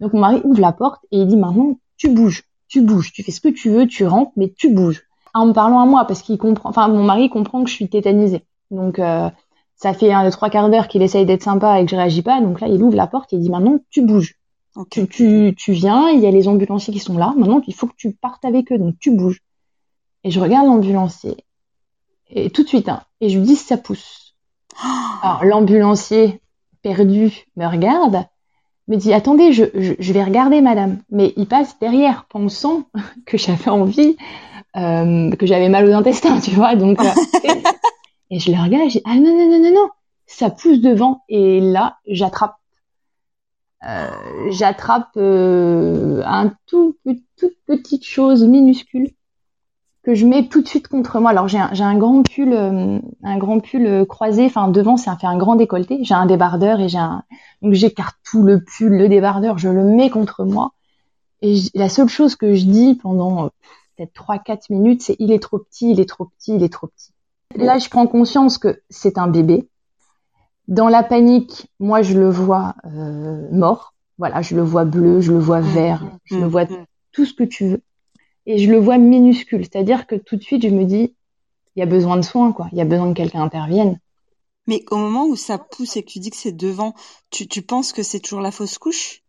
[0.00, 3.22] Donc mon mari ouvre la porte et il dit maintenant tu bouges, tu bouges, tu
[3.22, 5.02] fais ce que tu veux, tu rentres, mais tu bouges.
[5.34, 7.88] En me parlant à moi parce qu'il comprend, enfin mon mari comprend que je suis
[7.88, 8.44] tétanisée.
[8.70, 9.30] Donc euh,
[9.76, 12.40] ça fait un trois quarts d'heure qu'il essaye d'être sympa et que je réagis pas.
[12.40, 14.36] Donc là il ouvre la porte et il dit maintenant tu bouges.
[14.90, 17.34] Tu, tu, tu viens, il y a les ambulanciers qui sont là.
[17.36, 19.42] Maintenant il faut que tu partes avec eux, donc tu bouges.
[20.24, 21.36] Et je regarde l'ambulancier
[22.34, 24.34] et tout de suite, hein, et je lui dis ça pousse.
[25.22, 26.40] Alors l'ambulancier
[26.82, 28.24] perdu me regarde,
[28.88, 29.64] me dit attendez, je,
[29.98, 30.98] je, vais regarder madame.
[31.10, 32.84] Mais il passe derrière, pensant
[33.26, 34.16] que j'avais envie,
[34.76, 36.76] euh, que j'avais mal aux intestins, tu vois.
[36.76, 37.08] Donc euh,
[38.30, 39.88] et, je le regarde, et je dis ah non non non non non,
[40.26, 42.56] ça pousse devant et là j'attrape.
[43.84, 44.08] Euh,
[44.50, 46.96] j'attrape euh, un tout
[47.36, 49.10] toute petite chose minuscule
[50.02, 51.30] que je mets tout de suite contre moi.
[51.30, 54.46] Alors j'ai un, un, grand pull, euh, un grand pull euh, croisé.
[54.46, 55.98] Enfin devant, c'est fait un grand décolleté.
[56.02, 57.22] J'ai un débardeur et j'ai un
[57.62, 60.72] donc j'écarte tout le pull, le débardeur, je le mets contre moi.
[61.40, 63.48] Et la seule chose que je dis pendant euh,
[63.96, 66.88] peut-être 3-4 minutes, c'est il est trop petit, il est trop petit, il est trop
[66.88, 67.12] petit.
[67.56, 69.68] Là, je prends conscience que c'est un bébé.
[70.68, 73.94] Dans la panique, moi, je le vois euh, mort.
[74.18, 76.64] Voilà, je le vois bleu, je le vois vert, je le vois
[77.12, 77.82] tout ce que tu veux
[78.46, 79.64] et je le vois minuscule.
[79.64, 81.14] C'est-à-dire que tout de suite, je me dis,
[81.76, 82.68] il y a besoin de soins, quoi.
[82.72, 83.98] Il y a besoin que quelqu'un intervienne.
[84.66, 86.94] Mais au moment où ça pousse et que tu dis que c'est devant,
[87.30, 89.22] tu, tu penses que c'est toujours la fausse couche?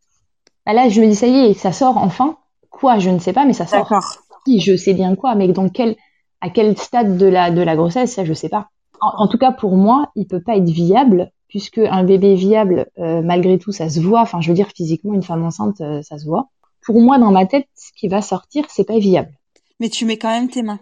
[0.65, 2.38] Bah Là, je me dis, ça y est, ça sort enfin.
[2.69, 3.89] Quoi, je ne sais pas, mais ça sort.
[3.89, 4.17] D'accord.
[4.47, 5.95] je sais bien quoi, mais dans quel,
[6.41, 8.69] à quel stade de la, de la grossesse, ça, je sais pas.
[9.02, 13.21] En, tout cas, pour moi, il peut pas être viable, puisque un bébé viable, euh,
[13.21, 14.21] malgré tout, ça se voit.
[14.21, 16.49] Enfin, je veux dire, physiquement, une femme enceinte, euh, ça se voit
[16.86, 19.32] pour moi, dans ma tête, ce qui va sortir, c'est pas viable.
[19.80, 20.80] Mais tu mets quand même tes mains.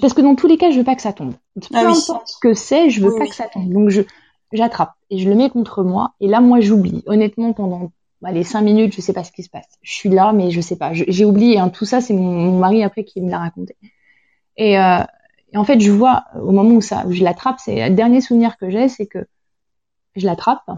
[0.00, 1.34] Parce que dans tous les cas, je veux pas que ça tombe.
[1.54, 3.70] Peu ah importe ce que c'est, je veux pas que ça tombe.
[3.70, 4.02] Donc je
[4.52, 6.14] j'attrape et je le mets contre moi.
[6.20, 7.02] Et là, moi, j'oublie.
[7.06, 9.68] Honnêtement, pendant bah, les cinq minutes, je sais pas ce qui se passe.
[9.82, 10.92] Je suis là, mais je sais pas.
[10.92, 11.58] J'ai oublié.
[11.58, 11.68] Hein.
[11.68, 13.76] Tout ça, c'est mon, mari après qui me l'a raconté.
[14.56, 15.02] Et, euh,
[15.52, 18.20] et, en fait, je vois au moment où ça, où je l'attrape, c'est le dernier
[18.20, 19.26] souvenir que j'ai, c'est que
[20.16, 20.70] je l'attrape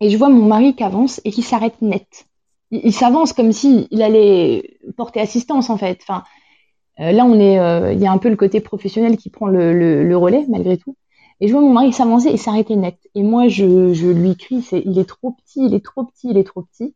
[0.00, 2.26] et je vois mon mari qui avance et qui s'arrête net
[2.72, 6.00] il, s'avance comme si il allait porter assistance en fait.
[6.02, 6.24] Enfin,
[7.00, 9.46] euh, là, on est, euh, il y a un peu le côté professionnel qui prend
[9.46, 10.96] le, relais malgré tout.
[11.40, 12.96] Et je vois mon mari s'avancer et s'arrêter net.
[13.14, 16.28] Et moi, je, je lui crie, c'est, il est trop petit, il est trop petit,
[16.30, 16.94] il est trop petit.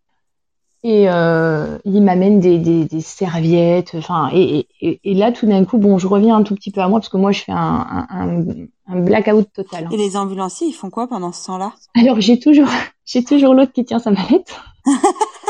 [0.84, 3.96] Et euh, il m'amène des, des, des, serviettes.
[3.96, 6.80] Enfin, et, et, et, là, tout d'un coup, bon, je reviens un tout petit peu
[6.80, 8.44] à moi parce que moi, je fais un, un,
[8.86, 9.86] un blackout total.
[9.86, 9.90] Hein.
[9.92, 11.72] Et les ambulanciers, ils font quoi pendant ce temps-là?
[11.96, 12.68] Alors, j'ai toujours,
[13.04, 14.54] j'ai toujours l'autre qui tient sa mallette.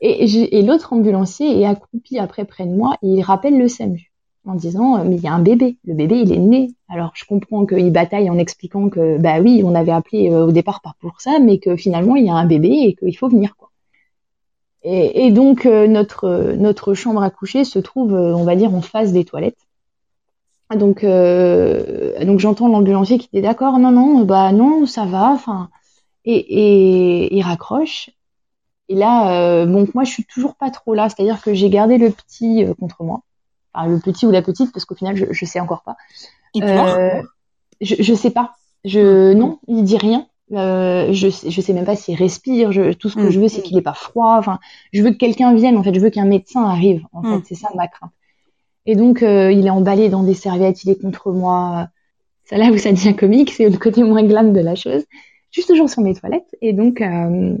[0.00, 4.12] et, l'autre ambulancier est accroupi après près de moi et il rappelle le SAMU
[4.46, 6.70] en disant mais il y a un bébé, le bébé il est né.
[6.88, 10.52] Alors je comprends qu'il bataille en expliquant que bah oui on avait appelé euh, au
[10.52, 13.28] départ pas pour ça, mais que finalement il y a un bébé et qu'il faut
[13.28, 13.70] venir quoi.
[14.88, 19.12] Et, donc euh, notre chambre à coucher se trouve euh, on va dire en face
[19.12, 19.58] des toilettes.
[20.70, 21.00] Donc
[22.38, 25.70] j'entends l'ambulancier qui dit d'accord non non bah non ça va enfin
[26.24, 28.10] et il raccroche
[28.88, 31.08] et là, euh, bon, moi, je suis toujours pas trop là.
[31.08, 33.22] C'est-à-dire que j'ai gardé le petit euh, contre moi.
[33.74, 35.96] Enfin, le petit ou la petite, parce qu'au final, je, je sais encore pas.
[36.54, 37.22] Il euh,
[37.80, 38.54] je, je sais pas.
[38.84, 40.26] Je, non, il dit rien.
[40.52, 42.70] Euh, je, je sais même pas s'il respire.
[42.70, 43.30] Je, tout ce que mm.
[43.30, 44.36] je veux, c'est qu'il est pas froid.
[44.38, 44.60] Enfin,
[44.92, 45.76] je veux que quelqu'un vienne.
[45.76, 47.04] En fait, je veux qu'un médecin arrive.
[47.12, 47.42] En fait, mm.
[47.46, 48.12] c'est ça ma crainte.
[48.86, 50.84] Et donc, euh, il est emballé dans des serviettes.
[50.84, 51.88] Il est contre moi.
[52.44, 55.04] Ça là où ça devient comique, c'est le côté moins glam de la chose.
[55.50, 56.54] Juste toujours sur mes toilettes.
[56.62, 57.56] Et donc, euh,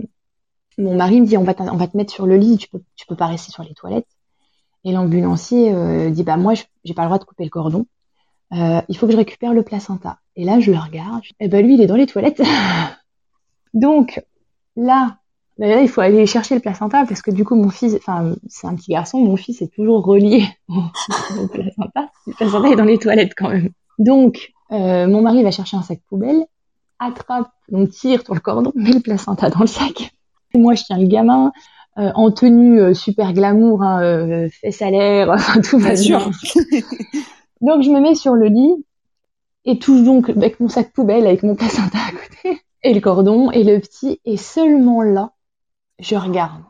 [0.78, 2.82] mon mari me dit on va, on va te mettre sur le lit, tu peux,
[2.96, 4.08] tu peux pas rester sur les toilettes.
[4.84, 7.86] Et l'ambulancier euh, dit bah moi j'ai pas le droit de couper le cordon
[8.88, 10.18] il faut que je récupère le placenta.
[10.36, 11.22] Et là, je le regarde.
[11.40, 12.40] Eh ben lui, il est dans les toilettes.
[13.74, 14.22] Donc
[14.76, 15.18] là,
[15.58, 18.66] Là, il faut aller chercher le placenta parce que du coup, mon fils, enfin, c'est
[18.66, 22.10] un petit garçon, mon fils est toujours relié au placenta.
[22.26, 23.70] Le placenta est dans les toilettes quand même.
[23.98, 26.44] Donc, euh, mon mari va chercher un sac poubelle,
[26.98, 30.12] attrape, donc tire sur le cordon, met le placenta dans le sac.
[30.56, 31.52] Moi, je tiens le gamin
[31.98, 36.18] euh, en tenue euh, super glamour, hein, euh, fait salaire, enfin tout va bien.
[37.60, 38.84] donc, je me mets sur le lit
[39.64, 43.50] et touche donc avec mon sac poubelle, avec mon placenta à côté, et le cordon,
[43.50, 45.32] et le petit, et seulement là,
[45.98, 46.62] je regarde.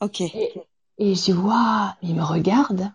[0.00, 0.20] Ok.
[0.20, 0.52] Et,
[0.98, 2.90] et je dis, waouh, il me regarde.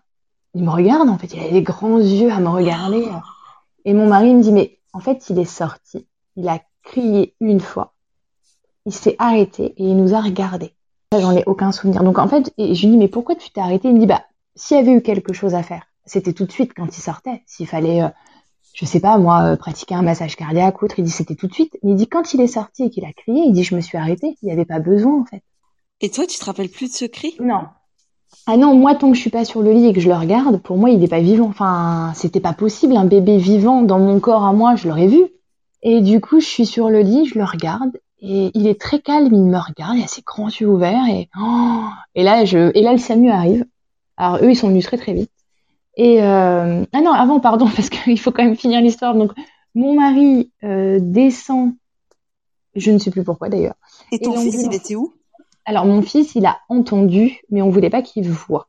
[0.54, 3.08] Il me regarde, en fait, il a des grands yeux à me regarder.
[3.86, 6.06] Et mon mari me dit, mais en fait, il est sorti.
[6.36, 7.93] Il a crié une fois.
[8.86, 10.72] Il s'est arrêté et il nous a regardé.
[11.18, 12.02] J'en ai aucun souvenir.
[12.02, 13.88] Donc, en fait, je lui dis, mais pourquoi tu t'es arrêté?
[13.88, 14.24] Il me dit, bah,
[14.56, 17.42] s'il y avait eu quelque chose à faire, c'était tout de suite quand il sortait.
[17.46, 18.08] S'il fallait, euh,
[18.74, 21.46] je sais pas, moi, euh, pratiquer un massage cardiaque ou autre, il dit, c'était tout
[21.46, 21.78] de suite.
[21.82, 23.80] Mais il dit, quand il est sorti et qu'il a crié, il dit, je me
[23.80, 24.36] suis arrêté.
[24.42, 25.42] Il n'y avait pas besoin, en fait.
[26.00, 27.36] Et toi, tu te rappelles plus de ce cri?
[27.40, 27.62] Non.
[28.46, 30.16] Ah non, moi, tant que je suis pas sur le lit et que je le
[30.16, 31.46] regarde, pour moi, il n'est pas vivant.
[31.46, 32.96] Enfin, c'était pas possible.
[32.96, 35.24] Un bébé vivant dans mon corps à moi, je l'aurais vu.
[35.82, 37.98] Et du coup, je suis sur le lit, je le regarde.
[38.20, 41.06] Et il est très calme, il me regarde, il a ses grands yeux ouverts.
[41.08, 43.64] Et, oh et, là, je, et là, le SAMU arrive.
[44.16, 45.30] Alors, eux, ils sont venus très, très vite.
[45.96, 46.84] Et euh...
[46.92, 49.14] ah non, avant, pardon, parce qu'il faut quand même finir l'histoire.
[49.14, 49.32] Donc,
[49.74, 51.74] mon mari euh, descend,
[52.74, 53.74] je ne sais plus pourquoi d'ailleurs.
[54.12, 55.12] Et ton fils, il était où?
[55.66, 58.68] Alors mon fils, il a entendu, mais on voulait pas qu'il voit.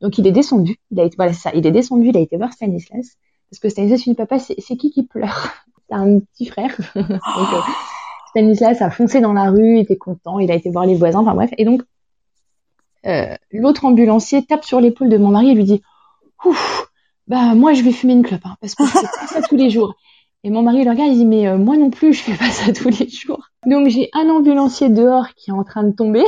[0.00, 2.36] Donc il est descendu, il a été voilà ça, il est descendu, il a été
[2.36, 3.16] voir Stanislas
[3.50, 5.52] parce que Stanislas lui dit papa, c'est qui qui pleure?
[5.88, 6.76] C'est un petit frère.
[6.94, 7.60] donc euh,
[8.36, 11.20] Stanislas a foncé dans la rue, il était content, il a été voir les voisins,
[11.20, 11.50] enfin bref.
[11.56, 11.82] Et donc
[13.06, 15.80] euh, l'autre ambulancier tape sur l'épaule de mon mari et lui dit
[16.44, 16.86] ouf,
[17.28, 19.56] bah moi je vais fumer une clope hein, parce que je fais pas ça tous
[19.56, 19.94] les jours.
[20.44, 22.50] Et mon mari le regarde, il dit mais euh, moi non plus, je fais pas
[22.50, 23.42] ça tous les jours.
[23.64, 26.24] Donc j'ai un ambulancier dehors qui est en train de tomber,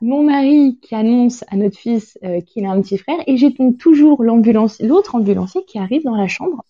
[0.00, 3.50] mon mari qui annonce à notre fils euh, qu'il a un petit frère, et j'ai
[3.50, 6.64] donc toujours l'autre ambulancier qui arrive dans la chambre,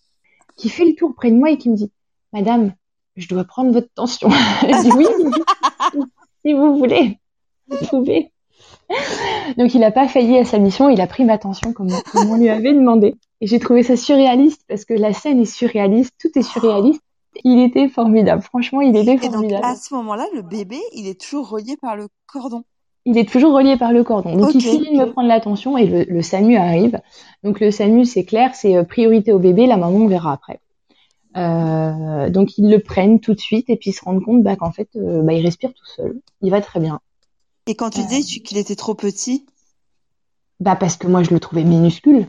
[0.57, 1.90] qui fait le tour près de moi et qui me dit
[2.35, 2.74] Madame,
[3.18, 4.31] je dois prendre votre tension.
[4.62, 5.07] je dis oui,
[6.44, 7.18] si vous voulez,
[7.68, 8.33] vous pouvez.
[9.59, 12.31] Donc il n'a pas failli à sa mission, il a pris ma tension comme, comme
[12.31, 13.16] on lui avait demandé.
[13.40, 17.02] Et j'ai trouvé ça surréaliste parce que la scène est surréaliste, tout est surréaliste.
[17.44, 19.44] Il était formidable, franchement, il était formidable.
[19.44, 22.64] Et donc, à ce moment-là, le bébé, il est toujours relié par le cordon.
[23.04, 24.35] Il est toujours relié par le cordon.
[24.35, 27.00] Donc, il finit de me prendre l'attention et le, le, SAMU arrive.
[27.44, 30.59] Donc, le SAMU, c'est clair, c'est euh, priorité au bébé, la maman, on verra après.
[31.38, 34.57] Euh, donc, ils le prennent tout de suite et puis ils se rendent compte bah,
[34.57, 36.20] qu'en fait, euh, bah, il respire tout seul.
[36.42, 37.01] Il va très bien.
[37.66, 39.46] Et quand tu dis qu'il était trop petit?
[40.61, 42.27] Bah, parce que moi, je le trouvais minuscule.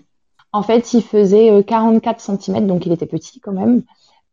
[0.52, 3.84] En fait, il faisait 44 cm, donc il était petit quand même.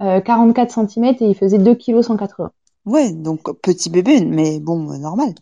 [0.00, 2.50] 44 euh, cm et il faisait 2 kg 180.
[2.84, 5.34] Ouais, donc petit bébé, mais bon, euh, normal.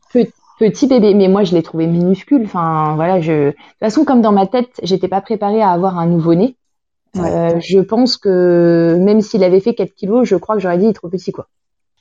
[0.58, 2.44] petit bébé, mais moi je l'ai trouvé minuscule.
[2.44, 5.98] Enfin voilà, je de toute façon comme dans ma tête, j'étais pas préparée à avoir
[5.98, 6.56] un nouveau-né.
[7.16, 10.84] Euh, je pense que même s'il avait fait 4 kilos, je crois que j'aurais dit
[10.86, 11.48] il est trop petit quoi.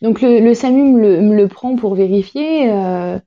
[0.01, 2.71] Donc le, le SAMU me le, prend pour vérifier.
[2.71, 3.17] Euh,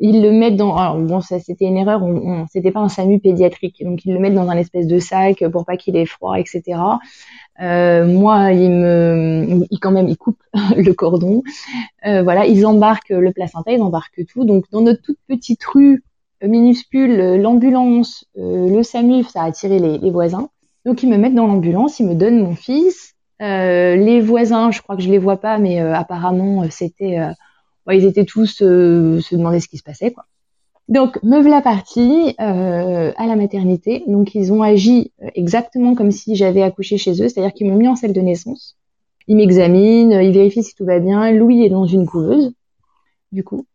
[0.00, 0.76] ils le mettent dans.
[0.76, 2.02] Alors bon, ça c'était une erreur.
[2.02, 4.98] On, on c'était pas un SAMU pédiatrique, donc ils le mettent dans un espèce de
[4.98, 6.78] sac pour pas qu'il ait froid, etc.
[7.60, 10.42] Euh, moi, il me, il, quand même, il coupe
[10.76, 11.42] le cordon.
[12.06, 14.44] Euh, voilà, ils embarquent le placenta, ils embarquent tout.
[14.44, 16.02] Donc dans notre toute petite rue
[16.42, 20.50] euh, minuscule, l'ambulance, euh, le SAMU, ça a attiré les, les, voisins.
[20.88, 23.14] Donc ils me mettent dans l'ambulance, ils me donnent mon fils.
[23.40, 27.20] Euh, les voisins, je crois que je les vois pas, mais apparemment c'était
[27.94, 30.24] ils étaient tous euh, se demander ce qui se passait, quoi.
[30.88, 34.04] Donc, me voilà partie euh, à la maternité.
[34.06, 37.76] Donc, ils ont agi euh, exactement comme si j'avais accouché chez eux, c'est-à-dire qu'ils m'ont
[37.76, 38.76] mis en salle de naissance.
[39.26, 41.30] Ils m'examinent, ils vérifient si tout va bien.
[41.30, 42.54] Louis est dans une couveuse,
[43.32, 43.66] du coup,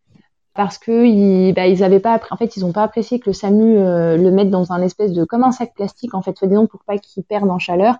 [0.56, 3.34] parce que ils, bah, ils avaient pas, en fait, ils ont pas apprécié que le
[3.34, 6.68] SAMU euh, le mette dans un espèce de comme un sac plastique, en fait, soi-disant
[6.68, 7.96] pour pas qu'il perde en chaleur.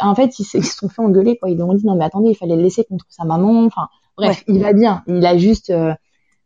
[0.00, 1.50] En fait, ils se sont fait engueuler, quoi.
[1.50, 3.64] Ils ont dit non mais attendez, il fallait le laisser contre sa maman.
[3.64, 5.02] Enfin, Bref, il va bien.
[5.06, 5.70] Il a juste.
[5.70, 5.92] Euh,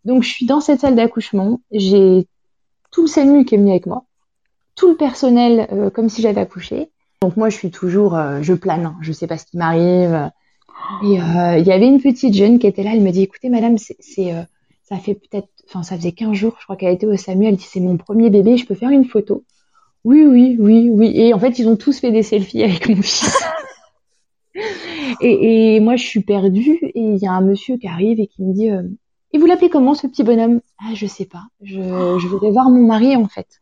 [0.05, 1.61] donc, je suis dans cette salle d'accouchement.
[1.71, 2.27] J'ai
[2.91, 4.05] tout le SAMU qui est venu avec moi,
[4.75, 6.91] tout le personnel euh, comme si j'avais accouché.
[7.21, 8.87] Donc moi, je suis toujours, euh, je plane.
[8.87, 8.97] Hein.
[9.03, 10.31] Je sais pas ce qui m'arrive.
[11.03, 12.93] Et il y avait une petite jeune qui était là.
[12.95, 14.33] Elle me dit, écoutez, madame, c'est,
[14.89, 17.47] ça fait peut-être, enfin, ça faisait 15 jours, je crois qu'elle était au SAMU.
[17.47, 18.57] Elle dit, c'est mon premier bébé.
[18.57, 19.45] Je peux faire une photo?
[20.05, 21.13] Oui, oui, oui, oui.
[21.15, 23.45] Et en fait, ils ont tous fait des selfies avec mon fils.
[25.21, 28.43] Et, moi, je suis perdue et il y a un monsieur qui arrive et qui
[28.43, 28.83] me dit euh,
[29.33, 30.61] Et vous l'appelez comment ce petit bonhomme?
[30.81, 31.43] Ah, je sais pas.
[31.61, 33.61] Je, voudrais voir mon mari en fait.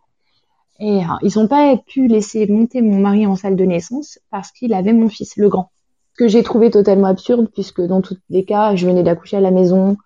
[0.79, 4.75] Et ils n'ont pas pu laisser monter mon mari en salle de naissance parce qu'il
[4.75, 5.71] avait mon fils, le grand.
[6.17, 9.51] Que j'ai trouvé totalement absurde puisque dans tous les cas, je venais d'accoucher à la
[9.51, 9.97] maison.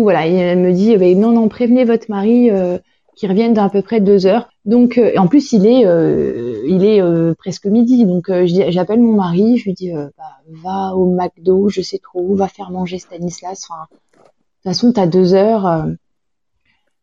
[0.00, 2.78] Voilà, elle me dit, bah, non, non, prévenez votre mari euh,
[3.16, 4.48] qu'il revienne dans à peu près deux heures.
[4.64, 7.02] Donc, euh, en plus, il est, euh, il est
[7.36, 8.06] presque midi.
[8.06, 12.34] Donc, j'appelle mon mari, je lui dis, bah, va au McDo, je sais trop où,
[12.34, 13.66] va faire manger Stanislas.
[13.68, 15.86] Enfin, de toute façon, t'as deux heures.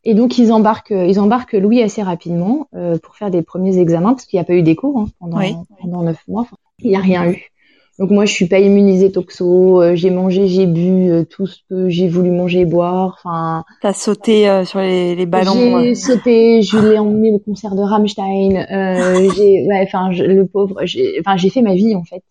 [0.05, 2.69] Et donc ils embarquent, ils embarquent Louis assez rapidement
[3.03, 6.03] pour faire des premiers examens parce qu'il n'y a pas eu d'écho hein, pendant pendant
[6.03, 6.47] neuf mois.
[6.79, 7.51] il n'y a rien eu.
[7.99, 11.57] Donc moi je suis pas immunisée toxo, euh, j'ai mangé, j'ai bu euh, tout ce
[11.69, 13.17] que j'ai voulu manger et boire.
[13.19, 13.65] Enfin.
[13.81, 15.81] T'as sauté sur les, les ballons.
[15.81, 18.65] J'ai sauté, je l'ai emmené au concert de Rammstein.
[19.35, 22.23] j'ai, ouais, enfin le pauvre, j'ai, enfin j'ai fait ma vie en fait.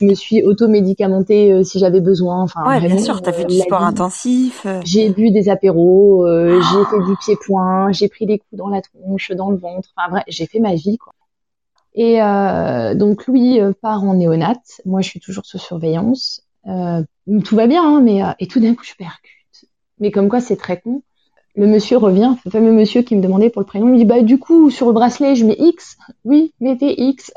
[0.00, 2.42] Je me suis auto-médicamentée euh, si j'avais besoin.
[2.42, 4.62] Enfin, ouais, bien sûr, t'as fait du sport intensif.
[4.66, 4.80] Euh.
[4.84, 8.82] J'ai bu des apéros, euh, j'ai fait du pied-point, j'ai pris des coups dans la
[8.82, 9.88] tronche, dans le ventre.
[9.96, 11.12] Enfin, vrai, j'ai fait ma vie, quoi.
[11.94, 12.18] Et
[12.96, 14.60] donc Louis part en néonat.
[14.84, 16.42] Moi, je suis toujours sous surveillance.
[16.64, 19.70] tout va bien, hein, mais et tout d'un coup, je percute.
[20.00, 21.02] Mais comme quoi, c'est très con.
[21.56, 24.04] Le monsieur revient, le fameux monsieur qui me demandait pour le prénom, il me dit
[24.04, 25.96] bah du coup sur le bracelet je mets X.
[26.24, 27.30] Oui, mettez X.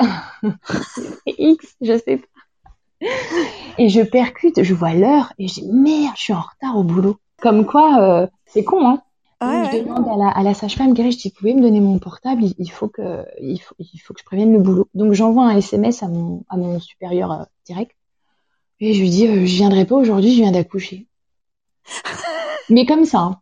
[1.27, 2.25] X, je sais pas
[3.77, 6.83] et je percute, je vois l'heure et je dis merde, je suis en retard au
[6.83, 7.17] boulot.
[7.41, 9.01] Comme quoi, euh, c'est con, hein.
[9.41, 12.71] Je demande à la, sage-femme, Gary, je dis, vous pouvez me donner mon portable, il,
[12.71, 14.88] faut que, il faut, il faut que je prévienne le boulot.
[14.93, 17.95] Donc j'envoie un SMS à mon, à mon supérieur euh, direct
[18.80, 21.08] et je lui dis, euh, je viendrai pas aujourd'hui, je viens d'accoucher.
[22.69, 23.19] Mais comme ça.
[23.19, 23.41] Hein.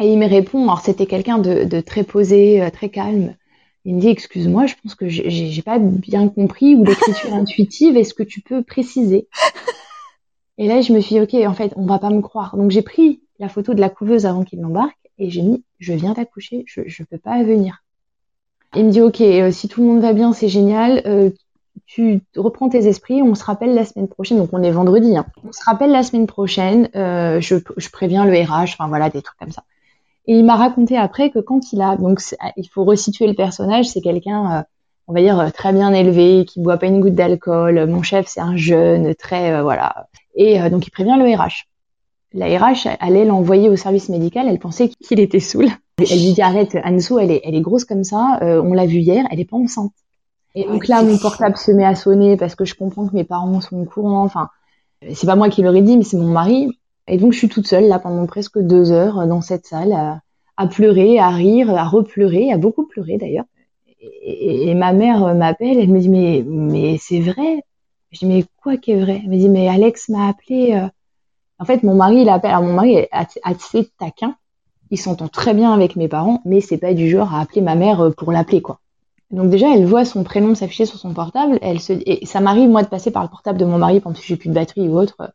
[0.00, 3.36] Et il me répond, alors c'était quelqu'un de, de, très posé, très calme.
[3.84, 8.14] Il me dit, excuse-moi, je pense que j'ai pas bien compris ou l'écriture intuitive, est-ce
[8.14, 9.28] que tu peux préciser?
[10.58, 12.56] Et là, je me suis dit, ok, en fait, on va pas me croire.
[12.56, 15.92] Donc j'ai pris la photo de la couveuse avant qu'il l'embarque et j'ai mis, je
[15.92, 17.82] viens d'accoucher, je, je peux pas venir.
[18.74, 21.02] Il me dit, ok, euh, si tout le monde va bien, c'est génial.
[21.06, 21.30] Euh,
[21.86, 25.26] tu reprends tes esprits, on se rappelle la semaine prochaine, donc on est vendredi, hein.
[25.46, 29.22] on se rappelle la semaine prochaine, euh, je, je préviens le RH, enfin voilà, des
[29.22, 29.64] trucs comme ça.
[30.26, 32.20] Et il m'a raconté après que quand il a, donc
[32.56, 34.62] il faut resituer le personnage, c'est quelqu'un, euh,
[35.08, 37.86] on va dire euh, très bien élevé, qui boit pas une goutte d'alcool.
[37.86, 40.06] Mon chef, c'est un jeune, très euh, voilà.
[40.34, 41.66] Et donc il prévient le RH.
[42.34, 44.46] La RH allait l'envoyer au service médical.
[44.48, 45.66] Elle pensait qu'il était saoul.
[45.98, 48.38] Elle lui dit arrête, Anso, elle est, elle est grosse comme ça.
[48.40, 49.92] on l'a vue hier, elle est pas enceinte.
[50.54, 53.24] Et donc là, mon portable se met à sonner parce que je comprends que mes
[53.24, 54.22] parents sont au courant.
[54.24, 54.48] Enfin,
[55.12, 56.68] c'est pas moi qui leur ai dit, mais c'est mon mari.
[57.08, 59.92] Et donc, je suis toute seule là pendant presque deux heures euh, dans cette salle
[60.56, 63.46] à, pleurer, à rire, à repleurer, à beaucoup pleurer d'ailleurs.
[64.00, 67.62] Et, ma mère euh, m'appelle, elle me dit mais mais c'est vrai?
[68.10, 69.20] Je dis mais quoi qui est vrai?
[69.24, 70.74] Elle me dit mais Alex m'a appelé.
[70.74, 70.88] Euh.
[71.62, 72.50] En fait, mon mari il appelle.
[72.50, 74.34] Alors mon mari est assez taquin.
[74.90, 77.76] Il s'entend très bien avec mes parents, mais c'est pas du genre à appeler ma
[77.76, 78.80] mère pour l'appeler quoi.
[79.30, 81.60] Donc déjà, elle voit son prénom s'afficher sur son portable.
[81.62, 84.26] Elle et ça m'arrive moi de passer par le portable de mon mari pendant que
[84.26, 85.32] j'ai plus de batterie ou autre.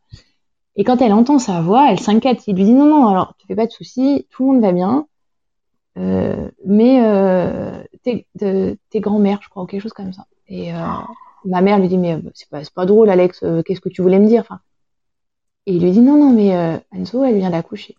[0.76, 2.46] Et quand elle entend sa voix, elle s'inquiète.
[2.46, 4.72] Il lui dit non, non, alors tu fais pas de soucis, tout le monde va
[4.72, 5.06] bien.
[5.96, 10.26] Euh, mais euh, t'es, grand-mère, je crois, ou quelque chose comme ça.
[10.46, 10.76] Et euh,
[11.46, 13.42] ma mère lui dit mais euh, c'est pas, pas drôle, Alex.
[13.42, 14.42] Euh, qu'est-ce que tu voulais me dire?
[14.42, 14.60] Enfin,
[15.68, 17.94] Et il lui dit non, non, mais euh, Anso, elle vient d'accoucher.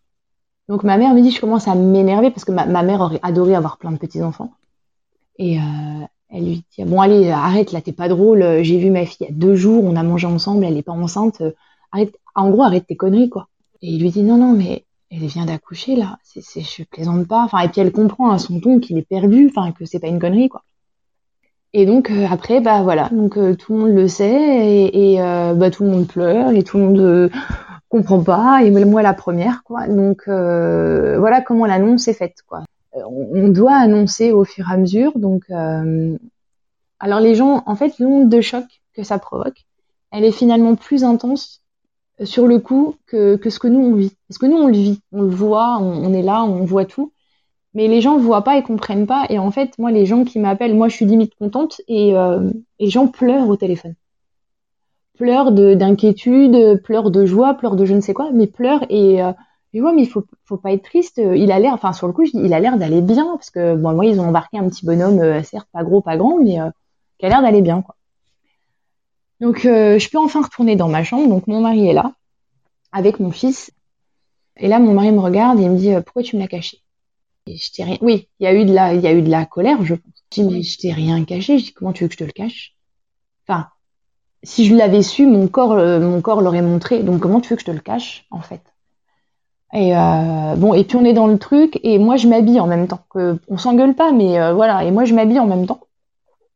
[0.67, 3.55] Donc ma mère me dit je commence à m'énerver parce que ma, mère aurait adoré
[3.55, 4.51] avoir plein de petits enfants.
[5.38, 5.58] Et
[6.29, 8.62] elle lui dit bon allez arrête là, t'es pas drôle.
[8.62, 10.84] J'ai vu ma fille il y a deux jours, on a mangé ensemble, elle est
[10.84, 11.41] pas enceinte.
[11.91, 13.47] arrête, en gros, arrête tes conneries, quoi.
[13.82, 16.17] Et il lui dit, non, non, mais elle vient d'accoucher, là.
[16.23, 17.43] C'est, je plaisante pas.
[17.43, 20.08] Enfin, et puis elle comprend à son ton qu'il est perdu, enfin, que c'est pas
[20.08, 20.63] une connerie, quoi.
[21.73, 23.10] Et donc, euh, après, bah voilà.
[23.10, 26.63] Donc, euh, tout le monde le sait, et, euh, bah, tout le monde pleure, et
[26.63, 27.32] tout le monde
[27.89, 29.88] comprend pas, et moi la première, quoi.
[29.88, 32.63] Donc, voilà comment l'annonce est faite, quoi.
[32.93, 35.43] On doit annoncer au fur et à mesure, donc.
[36.99, 39.65] alors, les gens, en fait, l'onde de choc que ça provoque,
[40.12, 41.62] elle est finalement plus intense
[42.23, 44.12] sur le coup que, que, ce que nous on vit.
[44.27, 47.12] Parce que nous on le vit, on le voit, on, est là, on voit tout.
[47.73, 49.25] Mais les gens voient pas et comprennent pas.
[49.29, 52.49] Et en fait, moi, les gens qui m'appellent, moi, je suis limite contente et euh,
[52.79, 53.95] les gens pleurent au téléphone.
[55.17, 59.34] Pleurent d'inquiétude, pleurent de joie, pleurent de je ne sais quoi, mais pleurent et euh,
[59.73, 61.17] je mais il faut, faut pas être triste.
[61.17, 63.94] Il a l'air, enfin, sur le coup, il a l'air d'aller bien parce que bon,
[63.94, 66.69] moi, ils ont embarqué un petit bonhomme, euh, certes pas gros, pas grand, mais euh,
[67.19, 67.96] qui a l'air d'aller bien, quoi.
[69.39, 71.29] Donc, euh, je peux enfin retourner dans ma chambre.
[71.29, 72.13] Donc, mon mari est là,
[72.91, 73.71] avec mon fils.
[74.58, 76.81] Et là, mon mari me regarde et me dit, euh, pourquoi tu me l'as caché?
[77.50, 77.97] Et je t'ai rien.
[78.02, 79.95] Oui, il y a eu de la, il y a eu de la colère, je
[79.95, 80.13] pense.
[80.31, 81.58] Je dis, mais je t'ai rien caché.
[81.58, 82.75] Je dis, comment tu veux que je te le cache?
[83.47, 83.67] Enfin,
[84.43, 87.04] si je l'avais su, mon corps, euh, mon corps l'aurait montré.
[87.04, 88.62] Donc, comment tu veux que je te le cache, en fait?
[89.73, 92.65] Et euh, bon, et puis on est dans le truc, et moi je m'habille en
[92.65, 93.02] même temps.
[93.12, 94.83] Que, on s'engueule pas, mais euh, voilà.
[94.83, 95.81] Et moi je m'habille en même temps.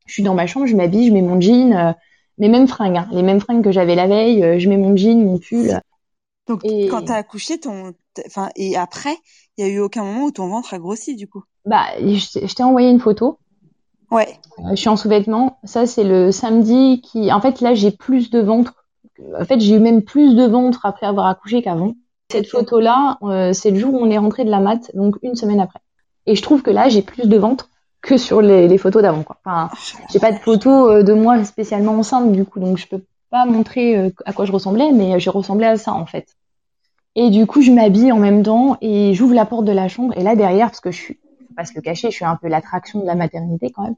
[0.07, 1.95] Je suis dans ma chambre, je m'habille, je mets mon jean,
[2.39, 4.59] mes mêmes fringues, hein, les mêmes fringues que j'avais la veille.
[4.59, 5.79] je mets mon jean, mon pull.
[6.47, 7.93] Donc Et- quand t'as accouché, ton,
[8.25, 9.15] enfin et après,
[9.57, 11.43] il y a eu aucun moment où ton ventre a grossi du coup.
[11.65, 13.39] Bah, je, je t'ai envoyé une photo.
[14.11, 14.27] Ouais.
[14.59, 15.59] Euh, je suis en sous-vêtements.
[15.63, 17.31] Ça c'est le samedi qui.
[17.31, 18.85] En fait là j'ai plus de ventre.
[19.39, 21.95] En fait j'ai eu même plus de ventre après avoir accouché qu'avant.
[22.31, 25.35] Cette photo-là, euh, c'est le jour où on est rentré de la mat, donc une
[25.35, 25.79] semaine après.
[26.25, 27.69] Et je trouve que là, j'ai plus de ventre
[28.01, 29.21] que sur les, les photos d'avant.
[29.21, 29.37] Quoi.
[29.45, 29.69] Enfin,
[30.11, 33.45] j'ai pas de photos euh, de moi spécialement enceinte du coup, donc je peux pas
[33.45, 36.35] montrer à quoi je ressemblais, mais je ressemblais à ça en fait.
[37.15, 40.13] Et du coup, je m'habille en même temps et j'ouvre la porte de la chambre.
[40.17, 41.13] Et là derrière, parce que je suis,
[41.47, 43.95] faut pas se le cacher, je suis un peu l'attraction de la maternité quand même.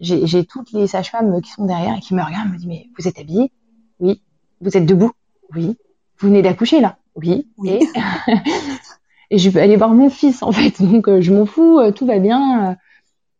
[0.00, 2.86] J'ai j'ai toutes les sages-femmes qui sont derrière et qui me regardent, me disent mais
[2.98, 3.52] vous êtes habillée?
[4.00, 4.22] Oui.
[4.60, 5.12] Vous êtes debout?
[5.54, 5.76] Oui.
[6.18, 6.96] Vous venez d'accoucher là?
[7.16, 7.46] Oui.
[7.58, 7.70] Oui.
[7.70, 7.80] Et
[9.30, 10.82] et je vais aller voir mon fils en fait.
[10.82, 12.70] Donc euh, je m'en fous, euh, tout va bien.
[12.70, 12.74] euh.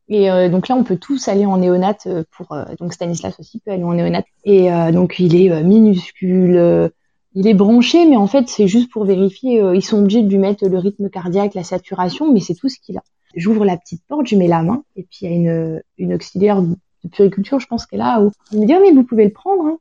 [0.08, 3.34] Et euh, donc là, on peut tous aller en néonat euh, pour euh, donc Stanislas
[3.40, 4.22] aussi peut aller en néonat.
[4.44, 6.88] Et euh, donc il est minuscule, euh,
[7.34, 9.60] il est branché, mais en fait c'est juste pour vérifier.
[9.60, 12.68] euh, ils sont obligés de lui mettre le rythme cardiaque, la saturation, mais c'est tout
[12.68, 13.02] ce qu'il a.
[13.36, 16.14] J'ouvre la petite porte, je mets la main, et puis il y a une une
[16.14, 16.76] auxiliaire de
[17.10, 18.20] puriculture, je pense qu'elle a.
[18.22, 19.64] Où elle me dit ah mais vous pouvez le prendre.
[19.66, 19.78] hein.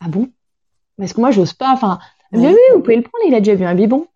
[0.00, 0.28] Ah bon?
[0.96, 1.72] Parce que moi j'ose pas.
[1.72, 1.98] Enfin
[2.32, 2.46] Ouais.
[2.48, 4.06] oui, vous pouvez le prendre, il a déjà vu un biberon.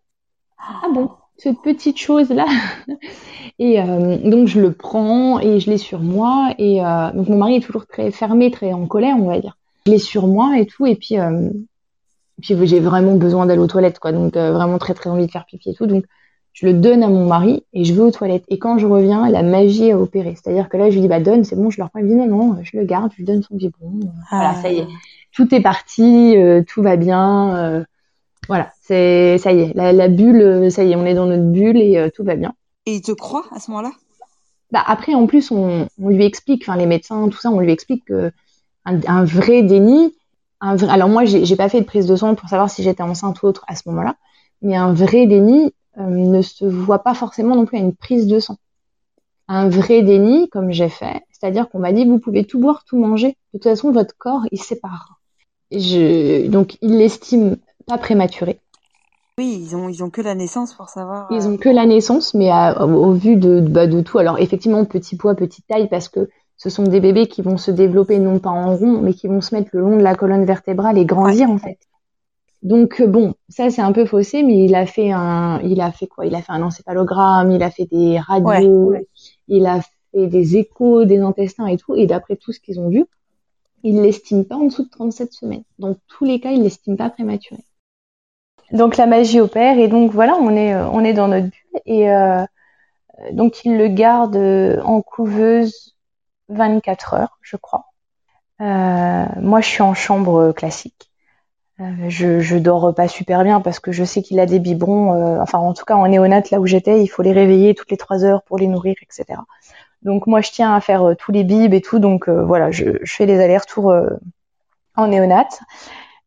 [0.58, 1.08] Ah bon,
[1.38, 2.44] cette petite chose-là.
[3.58, 6.52] Et euh, donc je le prends et je l'ai sur moi.
[6.58, 9.56] Et euh, donc mon mari est toujours très fermé, très en colère, on va dire.
[9.86, 10.84] Je l'ai sur moi et tout.
[10.86, 11.50] Et puis, euh,
[12.42, 14.12] puis j'ai vraiment besoin d'aller aux toilettes, quoi.
[14.12, 15.86] Donc euh, vraiment très très envie de faire pipi et tout.
[15.86, 16.04] Donc
[16.52, 18.44] je le donne à mon mari et je vais aux toilettes.
[18.48, 20.34] Et quand je reviens, la magie a opéré.
[20.34, 22.00] C'est-à-dire que là, je lui dis, bah donne, c'est bon, je le reprends.
[22.00, 24.00] Il dit, non, non, je le garde, je lui donne son biberon.
[24.30, 24.86] Voilà, ça y est
[25.34, 27.56] tout est parti, euh, tout va bien.
[27.56, 27.84] euh,
[28.48, 31.26] voilà, c'est ça y est, la, la bulle, euh, ça y est, on est dans
[31.26, 32.52] notre bulle et euh, tout va bien.
[32.86, 33.92] Et il te croit à ce moment-là?
[34.72, 37.72] Bah après, en plus, on, on lui explique, enfin les médecins, tout ça, on lui
[37.72, 38.30] explique que
[38.84, 40.14] un, un vrai déni,
[40.62, 43.02] un vrai, alors moi, j'ai pas fait de prise de sang pour savoir si j'étais
[43.02, 44.16] enceinte ou autre à ce moment-là,
[44.62, 48.26] mais un vrai déni euh, ne se voit pas forcément non plus à une prise
[48.26, 48.56] de sang.
[49.48, 52.96] Un vrai déni, comme j'ai fait, c'est-à-dire qu'on m'a dit vous pouvez tout boire, tout
[52.96, 55.18] manger, de toute façon votre corps il sépare.
[55.72, 57.56] Je, donc il l'estime
[57.86, 58.60] pas prématuré.
[59.38, 61.26] Oui, ils ont ils ont que la naissance pour savoir.
[61.32, 64.18] Ils euh, ont que la naissance, mais à- au, au vu de, bah, de tout.
[64.18, 66.28] Alors effectivement, petit poids, petite taille, parce que
[66.62, 69.40] ce sont des bébés qui vont se développer non pas en rond, mais qui vont
[69.40, 71.78] se mettre le long de la colonne vertébrale et grandir en fait.
[72.62, 75.90] Donc euh, bon, ça c'est un peu faussé, mais il a fait un, il a
[75.90, 76.24] fait quoi?
[76.24, 79.06] Il a fait un encéphalogramme, il a fait des radios, Ouais, ouais.
[79.48, 79.80] il a
[80.12, 81.96] fait des échos des intestins et tout.
[81.96, 83.06] Et d'après tout ce qu'ils ont vu,
[83.82, 85.64] il l'estime pas en dessous de 37 semaines.
[85.80, 87.64] Dans tous les cas, il l'estime pas prématuré.
[88.70, 91.80] Donc la magie opère et donc voilà, on est euh, on est dans notre bulle
[91.86, 92.44] et euh,
[93.32, 94.36] donc il le garde
[94.84, 95.91] en couveuse
[96.52, 97.92] 24 heures, je crois.
[98.62, 101.10] Euh, moi, je suis en chambre classique.
[101.80, 105.14] Euh, je je dors pas super bien parce que je sais qu'il a des biberons.
[105.14, 107.90] euh, enfin, en tout cas, en néonate là où j'étais, il faut les réveiller toutes
[107.90, 109.40] les trois heures pour les nourrir, etc.
[110.02, 111.98] Donc moi, je tiens à faire tous les bibs et tout.
[111.98, 113.94] Donc voilà, je, fais les allers-retours
[114.96, 115.60] en néonate.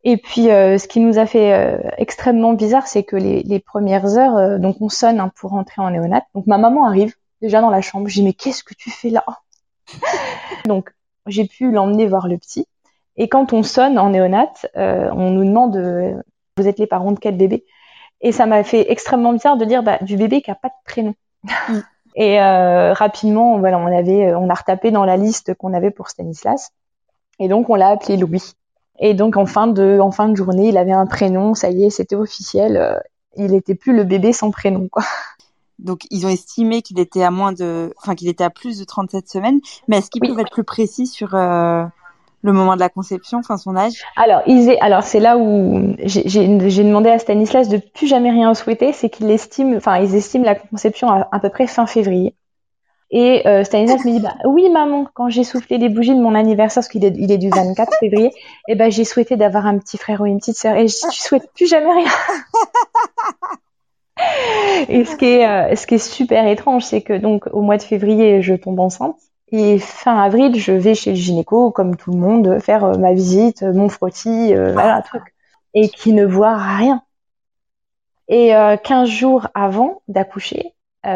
[0.03, 4.77] Et puis, ce qui nous a fait extrêmement bizarre, c'est que les, premières heures, donc
[4.81, 6.25] on sonne hein, pour rentrer en néonate.
[6.33, 8.07] Donc ma maman arrive déjà dans la chambre.
[8.07, 9.25] Je dis mais qu'est-ce que tu fais là?
[10.65, 10.91] Donc
[11.27, 12.67] j'ai pu l'emmener voir le petit.
[13.17, 16.13] Et quand on sonne en néonate, euh, on nous demande euh,
[16.57, 17.65] vous êtes les parents de quel bébé?
[18.21, 20.73] Et ça m'a fait extrêmement bizarre de dire bah, du bébé qui a pas de
[20.85, 21.15] prénom.
[21.69, 21.79] Mm.
[22.17, 26.07] Et euh, rapidement, voilà, on avait, on a retapé dans la liste qu'on avait pour
[26.07, 26.71] Stanislas.
[27.39, 28.53] Et donc on l'a appelé Louis.
[28.99, 31.83] Et donc en fin de, en fin de journée, il avait un prénom, ça y
[31.83, 33.01] est, c'était officiel.
[33.35, 35.03] il était plus le bébé sans prénom, quoi.
[35.79, 38.83] Donc ils ont estimé qu'il était à moins de, enfin qu'il était à plus de
[38.85, 39.59] 37 semaines.
[39.87, 40.29] Mais est-ce qu'ils Oui.
[40.29, 41.83] peuvent être plus précis sur euh,
[42.41, 44.03] le moment de la conception, enfin son âge?
[44.15, 48.93] Alors, ils alors c'est là où j'ai demandé à Stanislas de plus jamais rien souhaiter,
[48.93, 52.35] c'est qu'il estime, enfin ils estiment la conception à à peu près fin février.
[53.11, 56.35] Et euh, Stanislas me dit bah oui maman, quand j'ai soufflé les bougies de mon
[56.35, 58.31] anniversaire, parce qu'il est, il est du 24 février,
[58.67, 61.21] et ben j'ai souhaité d'avoir un petit frère ou une petite sœur, et je, je
[61.21, 62.09] souhaite plus jamais rien.
[64.89, 67.77] Et ce qui est, euh, ce qui est super étrange, c'est que donc au mois
[67.77, 69.17] de février, je tombe enceinte.
[69.51, 73.13] Et fin avril, je vais chez le gynéco, comme tout le monde, faire euh, ma
[73.13, 75.21] visite, euh, mon frottis, euh, voilà, truc.
[75.73, 77.03] Et qui ne voit rien.
[78.27, 80.73] Et euh, 15 jours avant d'accoucher,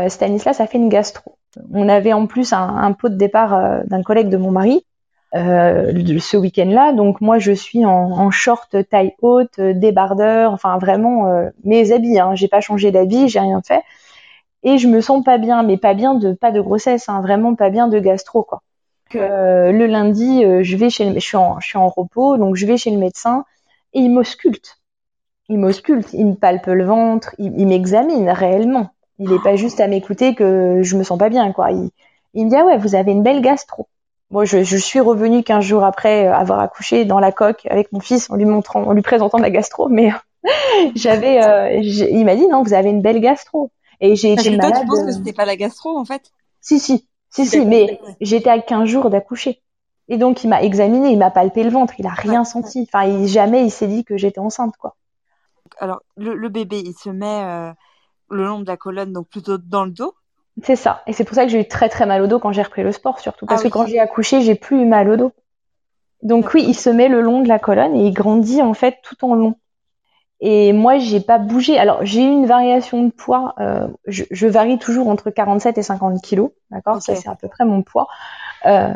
[0.10, 1.39] Stanislas a fait une gastro.
[1.74, 4.86] On avait en plus un, un pot de départ d'un collègue de mon mari.
[5.34, 6.94] Ce week-end-là.
[6.94, 11.32] Donc moi, je suis en, short taille haute, débardeur, enfin vraiment
[11.64, 12.20] mes habits.
[12.20, 12.36] Hein.
[12.36, 13.84] J'ai pas changé d'habit, j'ai rien fait
[14.64, 17.56] et je me sens pas bien, mais pas bien de pas de grossesse, hein, vraiment
[17.56, 18.62] pas bien de gastro quoi.
[19.16, 22.38] Euh, le lundi, euh, je vais chez le, je suis en, je suis en repos,
[22.38, 23.44] donc je vais chez le médecin
[23.94, 24.80] et il m'ausculte.
[25.48, 28.92] Il m'ausculte, il me palpe le ventre, il, m'examine réellement.
[29.18, 31.72] Il n'est pas juste à m'écouter que je me sens pas bien quoi.
[31.72, 31.90] Il,
[32.36, 33.88] il me dit ah ouais, vous avez une belle gastro.
[34.32, 38.00] Moi, je, je, suis revenue 15 jours après avoir accouché dans la coque avec mon
[38.00, 40.12] fils en lui montrant, en lui présentant ma gastro, mais
[40.96, 43.72] j'avais, euh, il m'a dit non, vous avez une belle gastro.
[44.02, 44.72] Et j'ai été malade.
[44.72, 46.32] Toi, tu penses que c'était pas la gastro en fait?
[46.62, 49.62] Si si, si si, mais j'étais à 15 jours d'accoucher.
[50.08, 52.88] Et donc il m'a examiné, il m'a palpé le ventre, il a rien senti.
[52.88, 54.96] Enfin, il, jamais il s'est dit que j'étais enceinte quoi.
[55.80, 57.72] Alors le, bébé, il se met euh,
[58.30, 60.14] le long de la colonne, donc plutôt dans le dos.
[60.64, 61.03] C'est ça.
[61.07, 62.84] Et c'est pour ça que j'ai eu très très mal au dos quand j'ai repris
[62.84, 65.32] le sport, surtout parce ah que quand j'ai accouché, j'ai plus eu mal au dos.
[66.22, 68.97] Donc oui, il se met le long de la colonne et il grandit en fait
[69.03, 69.55] tout en long.
[70.41, 71.78] Et moi, j'ai pas bougé.
[71.78, 73.55] Alors, j'ai eu une variation de poids.
[73.60, 77.01] Euh, je, je, varie toujours entre 47 et 50 kilos, d'accord?
[77.01, 78.07] Ça, c'est à peu près mon poids.
[78.66, 78.93] Euh,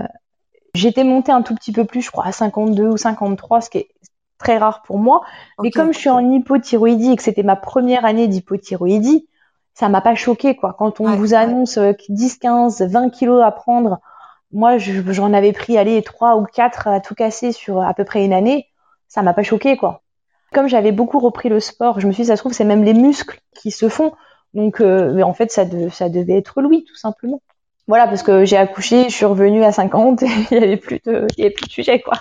[0.76, 3.78] J'étais montée un tout petit peu plus, je crois, à 52 ou 53, ce qui
[3.80, 3.89] est
[4.39, 5.22] très rare pour moi.
[5.61, 9.28] Mais comme je suis en hypothyroïdie et que c'était ma première année d'hypothyroïdie,
[9.74, 10.76] ça m'a pas choqué, quoi.
[10.78, 13.99] Quand on vous annonce 10, 15, 20 kilos à prendre,
[14.51, 18.24] moi, j'en avais pris, allez, 3 ou 4 à tout casser sur à peu près
[18.24, 18.67] une année,
[19.07, 20.01] ça m'a pas choqué, quoi.
[20.53, 22.84] Comme j'avais beaucoup repris le sport, je me suis dit, ça se trouve, c'est même
[22.84, 24.13] les muscles qui se font.
[24.53, 27.41] Donc, euh, mais en fait, ça, ça devait être Louis, tout simplement.
[27.88, 30.99] Voilà, parce que j'ai accouché, je suis revenue à 50, et il y avait plus
[31.03, 32.13] de, il y avait plus de sujet, quoi.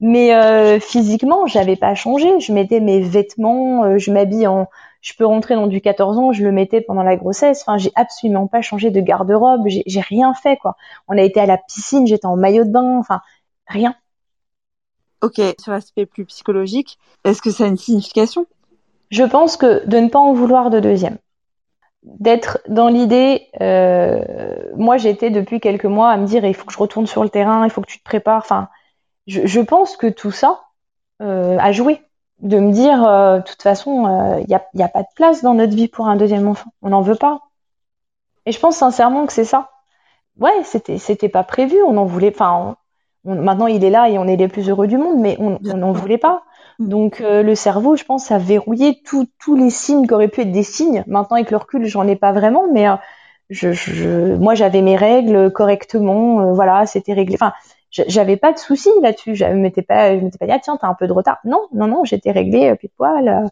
[0.00, 2.38] Mais euh, physiquement, j'avais pas changé.
[2.38, 4.68] Je mettais mes vêtements, euh, je m'habille en,
[5.00, 7.62] je peux rentrer dans du 14 ans, je le mettais pendant la grossesse.
[7.62, 10.76] Enfin, j'ai absolument pas changé de garde-robe, j'ai rien fait, quoi.
[11.06, 13.20] On a été à la piscine, j'étais en maillot de bain, enfin,
[13.66, 13.94] rien.
[15.22, 18.46] Ok, sur l'aspect plus psychologique, est-ce que ça a une signification?
[19.10, 21.18] Je pense que de ne pas en vouloir de deuxième.
[22.04, 24.22] D'être dans l'idée, euh,
[24.76, 27.28] moi j'étais depuis quelques mois à me dire il faut que je retourne sur le
[27.28, 28.38] terrain, il faut que tu te prépares.
[28.38, 28.68] Enfin,
[29.26, 30.62] je, pense que tout ça
[31.20, 32.00] euh, a joué.
[32.40, 35.42] De me dire, euh, de toute façon, il n'y a, y a pas de place
[35.42, 36.70] dans notre vie pour un deuxième enfant.
[36.82, 37.40] On n'en veut pas.
[38.46, 39.70] Et je pense sincèrement que c'est ça.
[40.38, 41.76] Ouais, c'était c'était pas prévu.
[41.82, 42.32] On en voulait.
[42.32, 42.76] Enfin,
[43.24, 45.92] maintenant il est là et on est les plus heureux du monde, mais on n'en
[45.92, 46.44] voulait pas.
[46.78, 46.88] Mm.
[46.88, 50.52] Donc euh, le cerveau, je pense, a verrouillé tous les signes qui auraient pu être
[50.52, 51.04] des signes.
[51.06, 52.96] Maintenant avec le recul, j'en ai pas vraiment, mais euh,
[53.50, 57.34] je, moi j'avais mes règles correctement, euh, voilà, c'était réglé.
[57.34, 57.52] Enfin,
[58.06, 59.34] j'avais pas de soucis là-dessus.
[59.34, 61.38] Je m'étais pas, je m'étais pas dit ah, tiens t'as un peu de retard.
[61.44, 63.46] Non, non, non, j'étais réglée puis poil.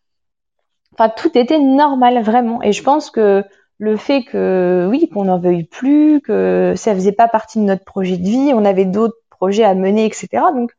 [0.92, 2.62] Enfin tout était normal vraiment.
[2.62, 3.44] Et je pense que
[3.78, 7.84] le fait que oui qu'on n'en veuille plus, que ça faisait pas partie de notre
[7.84, 10.28] projet de vie, on avait d'autres projet à mener, etc.
[10.54, 10.72] Donc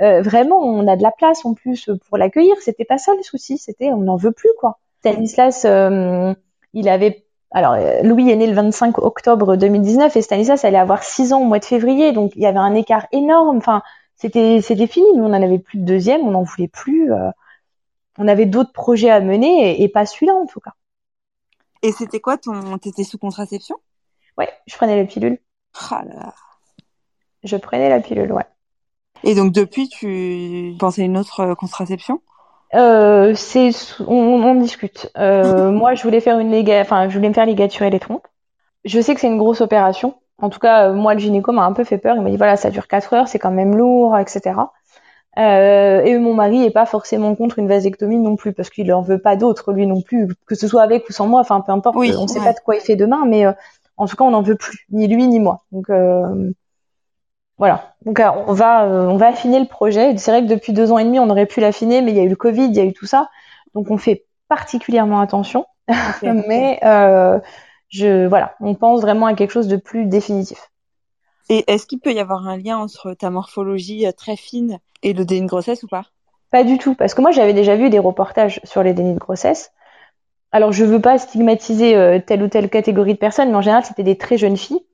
[0.00, 2.54] euh, vraiment, on a de la place en plus pour l'accueillir.
[2.60, 4.78] C'était pas ça le souci, c'était on n'en veut plus quoi.
[5.00, 6.34] Stanislas, euh,
[6.74, 7.21] il avait
[7.52, 11.44] alors Louis est né le 25 octobre 2019 et Stanislas allait avoir 6 ans au
[11.44, 13.58] mois de février, donc il y avait un écart énorme.
[13.58, 13.82] Enfin,
[14.16, 15.06] c'était c'était fini.
[15.16, 17.12] Nous, on en avait plus de deuxième, on n'en voulait plus.
[17.12, 17.30] Euh,
[18.18, 20.72] on avait d'autres projets à mener et, pas celui-là en tout cas.
[21.82, 23.76] Et c'était quoi ton T'étais sous contraception?
[24.38, 25.38] Ouais, je prenais la pilule.
[25.90, 26.34] Oh là là.
[27.42, 28.46] Je prenais la pilule, ouais.
[29.24, 32.22] Et donc depuis, tu pensais à une autre euh, contraception?
[32.74, 33.70] Euh, c'est
[34.06, 35.10] on, on, discute.
[35.18, 36.80] Euh, moi, je voulais faire une léga...
[36.80, 38.26] enfin, je voulais me faire ligaturer les trompes.
[38.84, 40.14] Je sais que c'est une grosse opération.
[40.38, 42.16] En tout cas, euh, moi, le gynéco m'a un peu fait peur.
[42.16, 44.54] Il m'a dit voilà, ça dure 4 heures, c'est quand même lourd, etc.
[45.38, 49.00] Euh, et mon mari est pas forcément contre une vasectomie non plus parce qu'il en
[49.00, 51.40] veut pas d'autres lui non plus, que ce soit avec ou sans moi.
[51.40, 51.96] Enfin, peu importe.
[51.96, 53.44] Oui, on ne sait pas de quoi il fait demain, mais
[53.96, 55.62] en tout cas, on n'en veut plus, ni lui ni moi.
[55.72, 55.88] Donc
[57.58, 57.94] voilà.
[58.04, 60.16] Donc euh, on va euh, on va affiner le projet.
[60.16, 62.20] C'est vrai que depuis deux ans et demi, on aurait pu l'affiner, mais il y
[62.20, 63.28] a eu le Covid, il y a eu tout ça.
[63.74, 65.66] Donc on fait particulièrement attention.
[66.22, 67.38] mais euh,
[67.88, 70.70] je voilà, on pense vraiment à quelque chose de plus définitif.
[71.48, 75.24] Et est-ce qu'il peut y avoir un lien entre ta morphologie très fine et le
[75.24, 76.04] déni de grossesse ou pas?
[76.50, 79.18] Pas du tout, parce que moi j'avais déjà vu des reportages sur les dénis de
[79.18, 79.72] grossesse.
[80.52, 84.02] Alors je veux pas stigmatiser telle ou telle catégorie de personnes, mais en général c'était
[84.02, 84.84] des très jeunes filles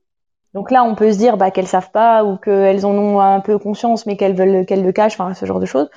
[0.59, 3.39] donc là, on peut se dire bah, qu'elles savent pas ou qu'elles en ont un
[3.39, 5.89] peu conscience, mais qu'elles veulent qu'elles le cachent, enfin ce genre de choses.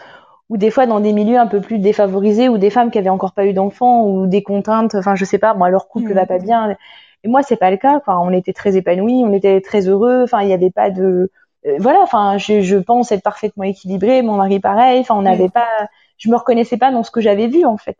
[0.49, 3.09] Ou des fois dans des milieux un peu plus défavorisés, ou des femmes qui avaient
[3.09, 6.13] encore pas eu d'enfants, ou des contraintes, enfin je sais pas, moi leur couple ne
[6.13, 6.43] va pas mmh.
[6.43, 6.77] bien.
[7.23, 7.97] Et moi c'est pas le cas.
[7.97, 10.21] Enfin, on était très épanouis, on était très heureux.
[10.25, 11.31] Enfin, il n'y avait pas de
[11.65, 12.01] euh, voilà.
[12.03, 14.21] Enfin, je, je, pense être parfaitement équilibré.
[14.21, 14.99] Mon mari pareil.
[14.99, 15.67] Enfin, on n'avait pas.
[16.19, 17.97] Je me reconnaissais pas dans ce que j'avais vu en fait.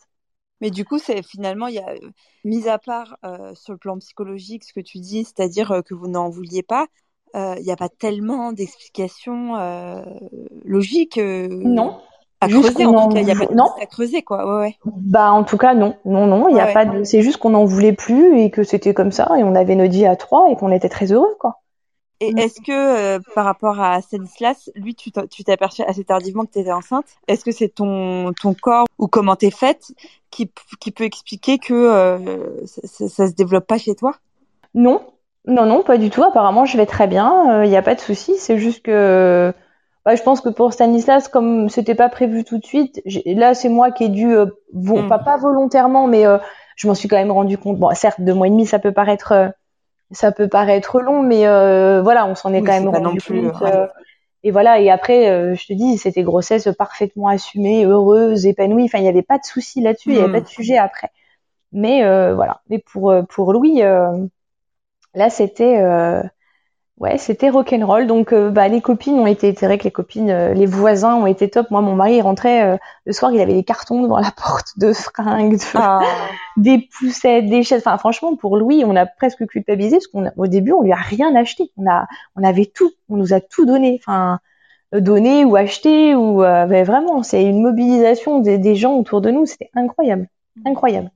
[0.62, 1.94] Mais du coup, c'est finalement, il y a,
[2.46, 5.94] mis à part euh, sur le plan psychologique, ce que tu dis, c'est-à-dire euh, que
[5.94, 6.88] vous n'en vouliez pas,
[7.34, 9.56] il n'y a pas tellement d'explications
[10.66, 11.18] logiques.
[11.18, 11.98] non.
[12.44, 13.68] À creuser, en, tout cas, il n'y a pas de non.
[13.80, 14.46] à creuser, quoi.
[14.46, 14.76] Ouais, ouais.
[14.86, 17.04] Bah, en tout cas, non, non, non, il y a pas de.
[17.04, 19.92] C'est juste qu'on n'en voulait plus et que c'était comme ça et on avait notre
[19.92, 21.61] vie à trois et qu'on était très heureux, quoi.
[22.22, 22.38] Et mm.
[22.38, 26.60] est-ce que euh, par rapport à Stanislas, lui, tu t'es aperçu assez tardivement que tu
[26.60, 27.06] étais enceinte?
[27.28, 29.92] Est-ce que c'est ton, ton corps ou comment t'es faite
[30.30, 30.50] qui,
[30.80, 34.14] qui peut expliquer que euh, ça, ça, se développe pas chez toi?
[34.76, 35.02] Non,
[35.48, 36.24] non, non, pas du tout.
[36.24, 37.64] Apparemment, je vais très bien.
[37.64, 38.36] Il euh, n'y a pas de souci.
[38.38, 39.52] C'est juste que
[40.06, 43.70] bah, je pense que pour Stanislas, comme c'était pas prévu tout de suite, là, c'est
[43.70, 44.36] moi qui ai dû,
[44.74, 45.08] mm.
[45.10, 46.26] pas, pas volontairement, mais
[46.76, 47.80] je m'en suis quand même rendu compte.
[47.80, 49.54] Bon, certes, deux mois et demi, ça peut paraître
[50.12, 53.62] ça peut paraître long, mais euh, voilà, on s'en est quand même rendu compte.
[53.62, 53.88] Euh,
[54.44, 58.86] et voilà, et après, euh, je te dis, c'était grossesse parfaitement assumée, heureuse, épanouie.
[58.86, 60.34] Enfin, il n'y avait pas de souci là-dessus, il n'y avait hmm.
[60.34, 61.12] pas de sujet après.
[61.72, 62.02] Mais
[62.34, 62.62] voilà.
[62.70, 65.82] Mais pour pour Louis, là, c'était
[67.02, 68.08] ouais, c'était rock'n'roll.
[68.08, 71.16] Donc, euh, bah, les copines ont été, c'est vrai que les copines, euh, les voisins
[71.16, 71.70] ont été top.
[71.72, 74.78] Moi, mon mari il rentrait euh, le soir, il avait des cartons devant la porte
[74.78, 76.00] de fringues, ah.
[76.58, 77.82] des poussettes, des chaises.
[77.86, 80.96] Enfin, franchement, pour Louis, on a presque culpabilisé parce qu'on, au début, on lui a
[80.96, 81.72] rien acheté.
[81.76, 84.00] On a, on avait tout, on nous a tout donné.
[84.02, 84.40] Enfin,
[84.94, 89.46] donné ou acheté ou vraiment, c'est une mobilisation des, des gens autour de nous.
[89.46, 90.28] C'était incroyable,
[90.66, 91.12] incroyable.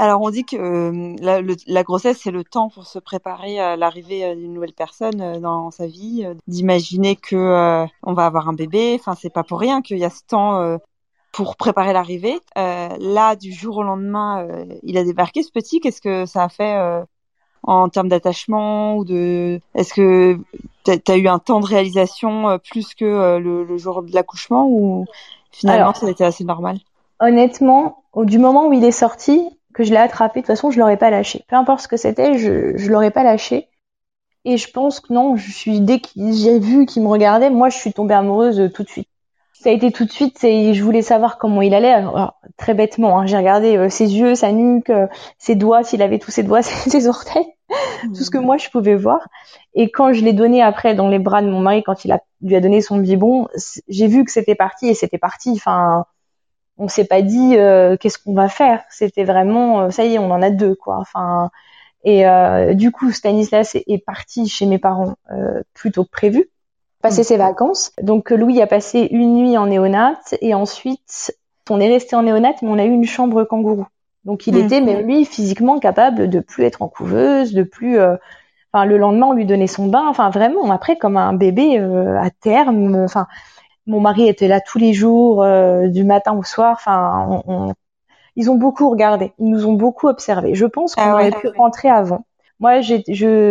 [0.00, 3.76] Alors on dit que euh, la, la, grossesse c'est le temps pour se préparer à
[3.76, 8.52] l'arrivée euh, d'une nouvelle personne euh, dans sa vie, d'imaginer que on va avoir un
[8.52, 8.96] bébé.
[9.00, 10.78] Enfin c'est pas pour rien qu'il y a ce temps
[11.32, 12.38] pour préparer l'arrivée.
[12.54, 14.46] là du jour au lendemain,
[14.84, 15.80] il a débarqué ce petit.
[15.80, 16.78] Qu'est-ce que ça a fait
[17.64, 20.38] en termes d'attachement ou de Est-ce que
[20.84, 25.06] tu as eu un temps de réalisation plus que le, jour de l'accouchement ou
[25.50, 26.78] finalement ça a été assez normal?
[27.20, 30.72] Honnêtement, au, du moment où il est sorti, que je l'ai attrapé, de toute façon,
[30.72, 31.44] je l'aurais pas lâché.
[31.46, 33.68] Peu importe ce que c'était, je, je l'aurais pas lâché.
[34.44, 37.68] Et je pense que non, je suis dès que j'ai vu qu'il me regardait, moi,
[37.68, 39.08] je suis tombée amoureuse tout de suite.
[39.52, 42.04] Ça a été tout de suite, c'est je voulais savoir comment il allait.
[42.56, 45.06] très bêtement, hein, j'ai regardé euh, ses yeux, sa nuque, euh,
[45.38, 47.46] ses doigts, s'il avait tous ses doigts, ses orteils,
[48.02, 49.28] tout ce que moi je pouvais voir.
[49.74, 52.20] Et quand je l'ai donné après dans les bras de mon mari, quand il a,
[52.40, 53.48] lui a donné son biberon,
[53.88, 55.50] j'ai vu que c'était parti et c'était parti.
[55.54, 56.04] Enfin,
[56.78, 58.82] on s'est pas dit euh, qu'est-ce qu'on va faire.
[58.88, 60.96] C'était vraiment euh, ça y est, on en a deux quoi.
[60.98, 61.50] Enfin
[62.04, 65.16] et euh, du coup Stanislas est, parti chez mes parents
[65.74, 66.48] plus tôt que prévu,
[67.02, 67.92] passer ses vacances.
[68.00, 71.36] Donc Louis a passé une nuit en néonate et ensuite
[71.68, 73.86] on est resté en néonate mais on a eu une chambre kangourou.
[74.24, 74.64] Donc il mmh.
[74.64, 77.98] était même lui physiquement capable de plus être en couveuse, de plus
[78.72, 82.30] enfin le lendemain on lui donnait son bain, enfin vraiment après comme un bébé à
[82.30, 83.26] terme, enfin
[83.88, 86.76] mon mari était là tous les jours, euh, du matin au soir.
[86.78, 87.42] Enfin,
[88.36, 90.54] ils ont beaucoup regardé, ils nous ont beaucoup observé.
[90.54, 92.26] Je pense qu'on ah aurait pu rentrer avant.
[92.60, 92.96] Moi, je,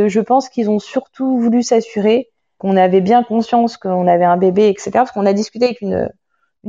[0.07, 2.29] je pense qu'ils ont surtout voulu s'assurer
[2.59, 4.91] qu'on avait bien conscience qu'on avait un bébé, etc.
[4.93, 6.09] Parce qu'on a discuté avec une,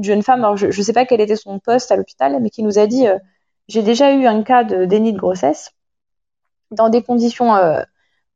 [0.01, 2.63] jeune femme, alors je ne sais pas quel était son poste à l'hôpital, mais qui
[2.63, 3.19] nous a dit euh,
[3.67, 5.73] j'ai déjà eu un cas de déni de grossesse
[6.71, 7.83] dans des conditions euh,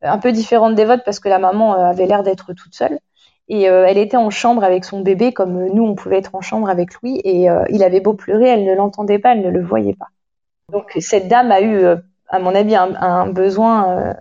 [0.03, 2.99] un peu différentes des vôtres parce que la maman avait l'air d'être toute seule.
[3.53, 6.41] Et euh, elle était en chambre avec son bébé, comme nous, on pouvait être en
[6.41, 7.21] chambre avec lui.
[7.23, 10.07] Et euh, il avait beau pleurer, elle ne l'entendait pas, elle ne le voyait pas.
[10.73, 11.97] Donc cette dame a eu, euh,
[12.29, 14.15] à mon avis, un, besoin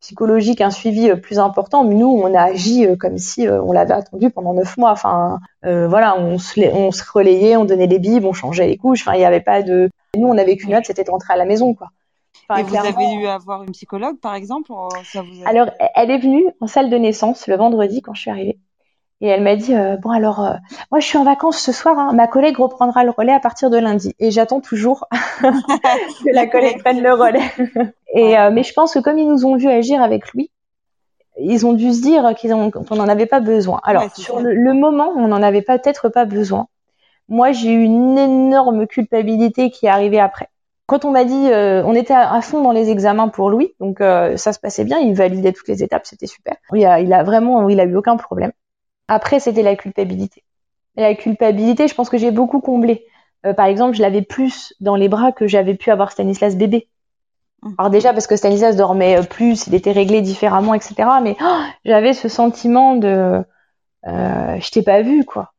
[0.00, 1.84] psychologique, un suivi plus important.
[1.84, 4.92] Mais nous, on a agi comme si on l'avait attendu pendant neuf mois.
[4.92, 9.02] Enfin, voilà, on se, on se relayait, on donnait les bibes, on changeait les couches.
[9.02, 9.90] Enfin, il n'y avait pas de.
[10.16, 11.88] Nous, on avait qu'une note, c'était de rentrer à la maison, quoi.
[12.56, 14.72] Et vous avez eu à voir une psychologue, par exemple
[15.44, 18.58] Alors, elle est venue en salle de naissance le vendredi quand je suis arrivée.
[19.22, 20.52] Et elle m'a dit euh, bon alors euh,
[20.90, 22.12] moi je suis en vacances ce soir, hein.
[22.12, 24.14] ma collègue reprendra le relais à partir de lundi.
[24.18, 25.08] Et j'attends toujours
[25.40, 27.50] que la collègue prenne le relais.
[28.14, 30.50] et euh, mais je pense que comme ils nous ont vu agir avec lui,
[31.38, 33.80] ils ont dû se dire qu'on n'en avait pas besoin.
[33.84, 36.68] Alors sur le, le, moment, on n'en avait peut-être pas besoin.
[37.28, 40.50] Moi j'ai eu une énorme culpabilité qui est arrivée après
[40.86, 44.00] quand on m'a dit, euh, on était à, fond dans les examens pour Louis, donc
[44.00, 46.54] euh, ça se passait bien, il validait toutes les étapes, c'était super.
[46.72, 48.52] Il a, il a vraiment, il a eu aucun problème.
[49.08, 50.44] Après, c'était la culpabilité.
[50.96, 53.04] Et la culpabilité, je pense que j'ai beaucoup comblé.
[53.44, 56.88] Euh, par exemple, je l'avais plus dans les bras que j'avais pu avoir Stanislas bébé.
[57.62, 57.72] Mmh.
[57.78, 60.94] Alors déjà parce que Stanislas dormait plus, il était réglé différemment, etc.
[61.22, 63.42] Mais oh, j'avais ce sentiment de,
[64.04, 65.52] je t'ai pas vu, quoi.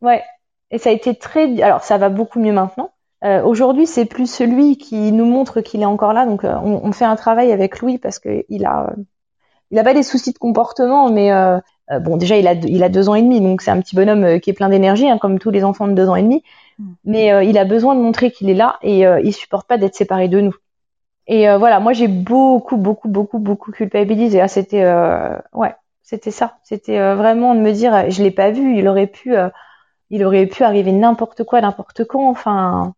[0.00, 0.22] Ouais.
[0.70, 2.92] Et ça a été très, alors ça va beaucoup mieux maintenant
[3.22, 6.24] euh, aujourd'hui, c'est plus celui qui nous montre qu'il est encore là.
[6.24, 8.94] Donc, euh, on, fait un travail avec Louis parce qu'il a,
[9.70, 11.58] il a pas des soucis de comportement, mais euh,
[12.00, 14.40] bon, déjà, il a, il a deux ans et demi, donc c'est un petit bonhomme
[14.40, 16.42] qui est plein d'énergie, hein, comme tous les enfants de deux ans et demi.
[16.78, 16.92] Mm.
[17.04, 20.28] Mais il a besoin de montrer qu'il est là et il supporte pas d'être séparé
[20.28, 20.54] de nous.
[21.26, 24.40] Et voilà, moi, j'ai beaucoup, beaucoup, beaucoup, beaucoup culpabilisé.
[24.40, 24.84] Ah, c'était,
[25.52, 26.56] ouais, C'était ça.
[26.64, 28.78] C'était euh, vraiment de me dire, je l'ai pas vu.
[28.78, 29.34] Il aurait pu,
[30.08, 32.28] il aurait pu arriver n'importe quoi, n'importe quand.
[32.28, 32.94] Enfin,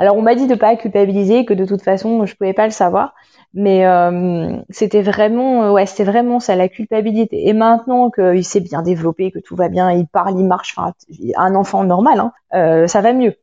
[0.00, 2.72] alors on m'a dit de pas culpabiliser, que de toute façon je pouvais pas le
[2.72, 3.14] savoir,
[3.52, 7.48] mais euh, c'était vraiment, euh, ouais, c'était vraiment ça la culpabilité.
[7.48, 10.94] Et maintenant qu'il s'est bien développé, que tout va bien, il parle, il marche, enfin
[11.36, 13.36] un enfant normal, hein, euh, ça va mieux.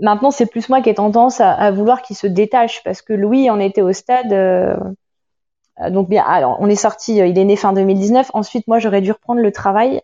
[0.00, 3.48] Maintenant c'est plus moi qui ai tendance à, vouloir qu'il se détache parce que Louis
[3.48, 4.34] en était au stade.
[5.90, 8.30] donc bien, alors on est sorti, il est né fin 2019.
[8.34, 10.00] Ensuite moi j'aurais dû reprendre le travail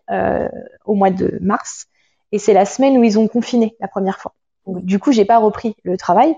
[0.85, 1.87] au mois de mars
[2.31, 4.33] et c'est la semaine où ils ont confiné la première fois
[4.81, 6.35] du coup, j'ai pas repris le travail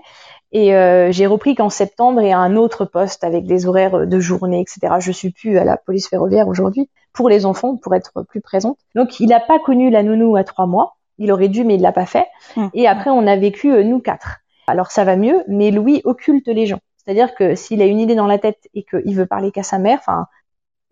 [0.52, 4.20] et euh, j'ai repris qu'en septembre et à un autre poste avec des horaires de
[4.20, 4.94] journée, etc.
[5.00, 8.78] Je suis plus à la police ferroviaire aujourd'hui pour les enfants, pour être plus présente.
[8.94, 10.96] Donc, il n'a pas connu la nounou à trois mois.
[11.18, 12.26] Il aurait dû, mais il l'a pas fait.
[12.56, 12.68] Mmh.
[12.74, 14.38] Et après, on a vécu euh, nous quatre.
[14.66, 16.80] Alors, ça va mieux, mais Louis occulte les gens.
[16.96, 19.78] C'est-à-dire que s'il a une idée dans la tête et qu'il veut parler qu'à sa
[19.78, 20.26] mère, enfin,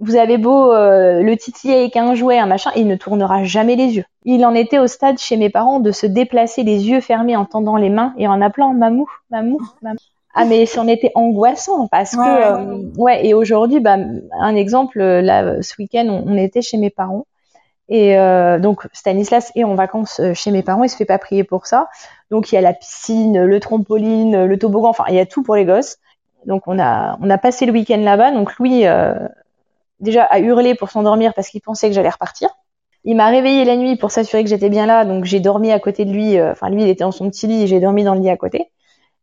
[0.01, 3.76] vous avez beau euh, le titiller avec un jouet, un machin, il ne tournera jamais
[3.76, 4.05] les yeux.
[4.24, 7.44] Il en était au stade chez mes parents de se déplacer les yeux fermés en
[7.44, 9.98] tendant les mains et en appelant mamou, mamou, mamou.
[10.34, 13.96] Ah mais c'en était angoissant parce que euh, ouais et aujourd'hui bah
[14.40, 17.26] un exemple là ce week-end on, était chez mes parents
[17.88, 21.42] et euh, donc Stanislas est en vacances chez mes parents il se fait pas prier
[21.42, 21.88] pour ça
[22.30, 25.42] donc il y a la piscine le trampoline le toboggan enfin il y a tout
[25.42, 25.98] pour les gosses
[26.46, 28.84] donc on a on a passé le week-end là-bas donc Louis
[30.01, 32.48] déjà à hurler pour s'endormir parce qu'il pensait que j'allais repartir.
[33.05, 35.78] Il m'a réveillé la nuit pour s'assurer que j'étais bien là, donc j'ai dormi à
[35.78, 36.38] côté de lui.
[36.38, 38.36] Euh, enfin, lui, il était dans son petit lit, j'ai dormi dans le lit à
[38.36, 38.70] côté.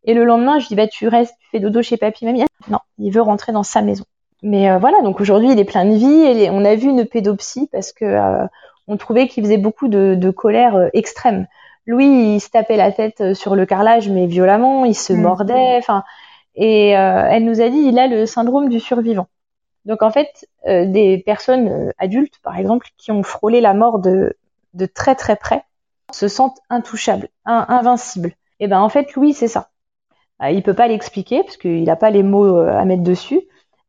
[0.04, 2.44] Et le lendemain, je dis bah tu restes, tu fais dodo chez papy, mamie.
[2.68, 4.04] Non, il veut rentrer dans sa maison.
[4.42, 6.42] Mais euh, voilà, donc aujourd'hui, il est plein de vie.
[6.42, 8.46] Et on a vu une pédopsie parce que euh,
[8.88, 11.46] on trouvait qu'il faisait beaucoup de, de colère extrême.
[11.86, 15.20] Louis, il se tapait la tête sur le carrelage, mais violemment, il se mmh.
[15.20, 15.76] mordait.
[15.78, 16.04] Enfin,
[16.54, 19.26] et elle nous a dit, il a le syndrome du survivant.
[19.88, 23.98] Donc en fait, euh, des personnes euh, adultes, par exemple, qui ont frôlé la mort
[23.98, 24.36] de,
[24.74, 25.64] de très très près,
[26.12, 28.34] se sentent intouchables, invincibles.
[28.60, 29.70] Et ben en fait, Louis, c'est ça.
[30.42, 33.40] Euh, il peut pas l'expliquer parce qu'il n'a pas les mots à mettre dessus.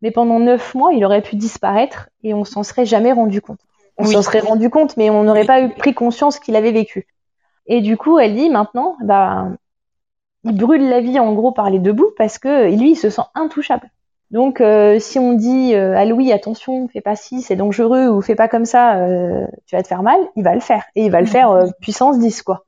[0.02, 3.60] Mais pendant neuf mois, il aurait pu disparaître et on s'en serait jamais rendu compte.
[3.98, 7.08] On s'en serait rendu compte, mais on n'aurait pas eu pris conscience qu'il avait vécu.
[7.68, 9.50] Et du coup, elle dit maintenant, bah,
[10.46, 13.10] il brûle la vie en gros par les deux bouts parce que lui, il se
[13.10, 13.92] sent intouchable.
[14.32, 18.22] Donc, euh, si on dit euh, à Louis, attention, fais pas ci, c'est dangereux, ou
[18.22, 20.84] fais pas comme ça, euh, tu vas te faire mal, il va le faire.
[20.96, 22.66] Et il va le faire puissance 10, quoi.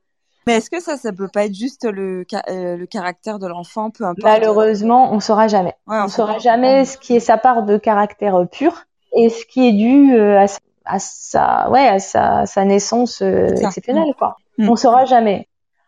[0.47, 4.05] Mais est-ce que ça, ça peut pas être juste le, le caractère de l'enfant, peu
[4.05, 4.23] importe?
[4.23, 5.75] Malheureusement, on saura jamais.
[5.85, 8.85] on, saura jamais ce qui est sa part de caractère pur
[9.15, 14.35] et ce qui est dû à, sa, ouais, à sa, sa naissance exceptionnelle, quoi.
[14.57, 14.69] Mm.
[14.69, 15.47] On saura jamais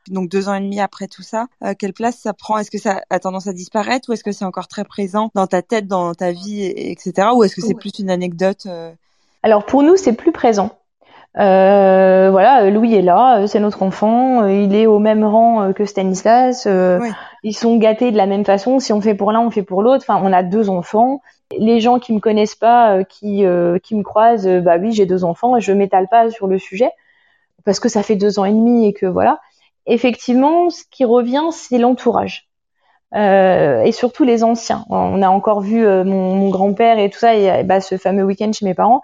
[0.09, 2.57] donc deux ans et demi après tout ça, euh, quelle place ça prend?
[2.57, 5.47] Est-ce que ça a tendance à disparaître ou est-ce que c'est encore très présent dans
[5.47, 7.29] ta tête, dans ta vie, etc.
[7.35, 8.91] Ou est-ce que c'est plus une anecdote euh?
[9.43, 10.71] Alors pour nous, c'est plus présent.
[11.39, 16.67] Euh, voilà, Louis est là, c'est notre enfant, il est au même rang que Stanislas.
[17.45, 18.79] Ils sont gâtés de la même façon.
[18.79, 20.05] Si on fait pour l'un, on fait pour l'autre.
[20.07, 21.21] Enfin, on a deux enfants.
[21.57, 23.43] Les gens qui me connaissent pas, qui
[23.83, 25.59] qui me croisent, bah oui, j'ai deux enfants.
[25.59, 26.91] Je m'étale pas sur le sujet
[27.65, 29.39] parce que ça fait deux ans et demi et que voilà
[29.86, 32.49] effectivement, ce qui revient, c'est l'entourage.
[33.15, 34.86] Euh, et surtout les anciens.
[34.89, 38.51] On a encore vu euh, mon, grand-père et tout ça, et, bah, ce fameux week-end
[38.51, 39.01] chez mes parents.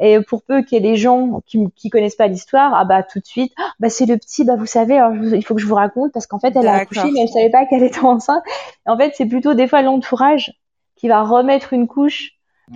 [0.00, 3.04] Et pour peu qu'il y ait des gens qui, qui connaissent pas l'histoire, ah bah
[3.04, 5.00] tout de suite, ah, bah c'est le petit, bah vous savez,
[5.32, 7.48] il faut que je vous raconte parce qu'en fait elle a accouché mais elle savait
[7.48, 8.42] pas qu'elle était enceinte.
[8.86, 10.52] en fait c'est plutôt des fois l'entourage
[10.96, 12.32] qui va remettre une couche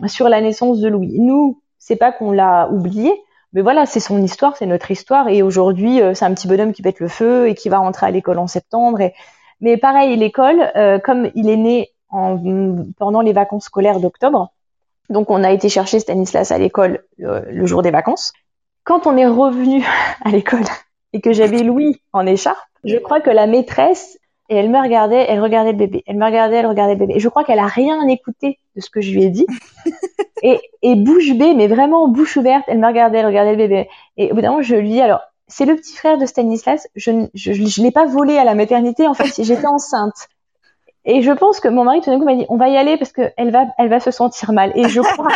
[0.06, 1.18] sur la naissance de Louis.
[1.18, 3.12] Nous, c'est pas qu'on l'a oublié,
[3.52, 5.28] mais voilà, c'est son histoire, c'est notre histoire.
[5.28, 8.06] Et aujourd'hui, euh, c'est un petit bonhomme qui pète le feu et qui va rentrer
[8.06, 9.00] à l'école en septembre.
[9.00, 9.14] Et...
[9.60, 12.38] Mais pareil, l'école, euh, comme il est né en...
[12.98, 14.52] pendant les vacances scolaires d'octobre,
[15.08, 18.32] donc on a été chercher Stanislas à l'école euh, le, jour des vacances.
[18.84, 19.82] Quand on est revenu
[20.24, 20.64] à l'école
[21.14, 24.18] et que j'avais Louis en écharpe, je crois que la maîtresse
[24.48, 26.02] et elle me regardait, elle regardait le bébé.
[26.06, 27.14] Elle me regardait, elle regardait le bébé.
[27.16, 29.46] Et je crois qu'elle a rien écouté de ce que je lui ai dit.
[30.42, 33.88] et, et bouche bée, mais vraiment bouche ouverte, elle me regardait, elle regardait le bébé.
[34.16, 36.88] Et au bout d'un moment, je lui dis, alors, c'est le petit frère de Stanislas.
[36.94, 39.06] Je ne je, je, l'ai pas volé à la maternité.
[39.06, 40.28] En fait, j'étais enceinte.
[41.04, 42.96] Et je pense que mon mari tout d'un coup m'a dit, on va y aller
[42.96, 44.72] parce qu'elle va, elle va se sentir mal.
[44.74, 45.28] Et je crois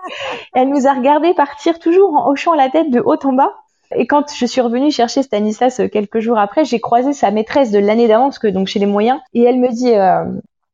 [0.54, 3.54] qu'elle nous a regardé partir toujours en hochant la tête de haut en bas.
[3.96, 7.70] Et quand je suis revenue chercher Stanislas euh, quelques jours après, j'ai croisé sa maîtresse
[7.70, 10.24] de l'année d'avant, parce que donc chez les moyens, et elle me dit, euh,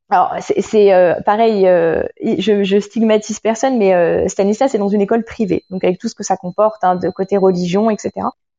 [0.09, 5.01] alors c'est euh, pareil, euh, je, je, stigmatise personne, mais euh, Stanislas est dans une
[5.01, 8.13] école privée, donc avec tout ce que ça comporte, hein, de côté religion, etc.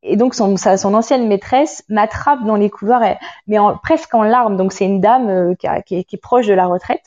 [0.04, 3.02] Et donc son, sa, son ancienne maîtresse m'attrape dans les couloirs,
[3.48, 4.58] mais en, presque en larmes.
[4.58, 7.04] Donc c'est une dame qui, qui, est, qui, est, proche de la retraite.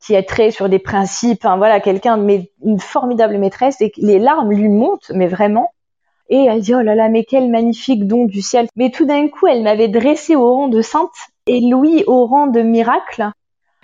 [0.00, 4.20] qui est très sur des principes, enfin voilà, quelqu'un mais une formidable maîtresse et les
[4.20, 5.72] larmes lui montent, mais vraiment.
[6.30, 8.68] Et elle dit oh là là, mais quel magnifique don du ciel.
[8.76, 11.10] Mais tout d'un coup, elle m'avait dressée au rang de sainte
[11.46, 13.30] et Louis au rang de miracle.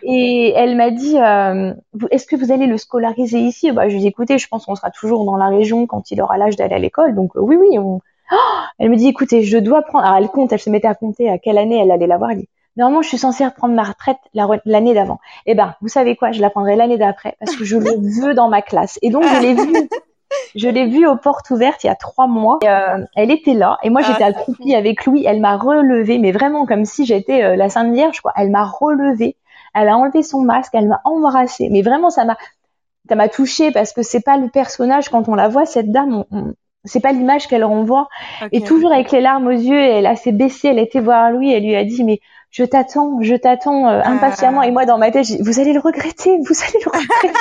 [0.03, 1.72] Et elle m'a dit, euh,
[2.11, 3.72] est-ce que vous allez le scolariser ici?
[3.72, 6.11] Bah, Je lui ai dit, écoutez, je pense qu'on sera toujours dans la région quand
[6.11, 7.14] il aura l'âge d'aller à l'école.
[7.14, 7.78] Donc euh, oui, oui.
[7.78, 8.01] On...
[8.30, 8.34] Oh
[8.78, 10.05] elle me dit, écoutez, je dois prendre...
[10.05, 12.30] Alors elle compte, elle se mettait à compter à quelle année elle allait l'avoir.
[12.30, 14.18] Elle dit, normalement, je suis censée reprendre ma retraite
[14.64, 15.18] l'année d'avant.
[15.47, 17.90] Eh ben, vous savez quoi Je la prendrai l'année d'après parce que je le
[18.22, 18.99] veux dans ma classe.
[19.03, 19.88] Et donc, je l'ai vu
[20.55, 22.59] je l'ai vue aux portes ouvertes il y a trois mois.
[22.64, 25.24] Euh, elle était là et moi j'étais ah, accroupie avec Louis.
[25.26, 28.20] Elle m'a relevée, mais vraiment comme si j'étais euh, la Sainte Vierge.
[28.20, 28.32] Quoi.
[28.36, 29.36] Elle m'a relevée.
[29.74, 30.72] Elle a enlevé son masque.
[30.74, 31.68] Elle m'a embrassée.
[31.70, 32.36] Mais vraiment ça m'a
[33.09, 36.24] ça m'a touchée parce que c'est pas le personnage quand on la voit cette dame.
[36.84, 38.09] c'est pas l'image qu'elle renvoie.
[38.53, 40.68] Et toujours avec les larmes aux yeux, elle a s'est baissée.
[40.68, 41.53] Elle était voir Louis.
[41.53, 42.20] Elle lui a dit mais
[42.57, 44.62] je t'attends, je t'attends euh, impatiemment.
[44.62, 47.38] Et moi, dans ma tête, vous allez le regretter, vous allez le regretter.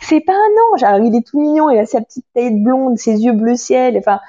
[0.02, 1.02] c'est pas un ange.
[1.04, 3.98] il est tout mignon, il a sa petite tête blonde, ses yeux bleu ciel.
[3.98, 4.20] Enfin.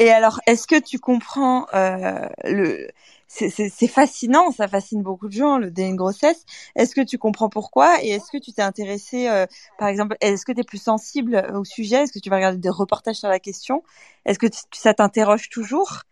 [0.00, 2.88] Et alors, est-ce que tu comprends euh, le
[3.28, 6.44] c'est fascinant, ça fascine beaucoup de gens, le déni de grossesse.
[6.76, 8.02] Est-ce que tu comprends pourquoi?
[8.02, 9.46] Et est-ce que tu t'es intéressé, euh,
[9.78, 12.04] par exemple, est-ce que tu es plus sensible au sujet?
[12.04, 13.82] Est-ce que tu vas regarder des reportages sur la question?
[14.24, 16.04] Est-ce que ça t'interroge toujours?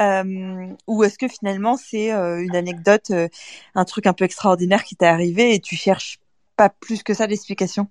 [0.00, 3.28] Euh, ou est-ce que finalement c'est euh, une anecdote, euh,
[3.74, 6.18] un truc un peu extraordinaire qui t'est arrivé et tu cherches
[6.56, 7.88] pas plus que ça d'explication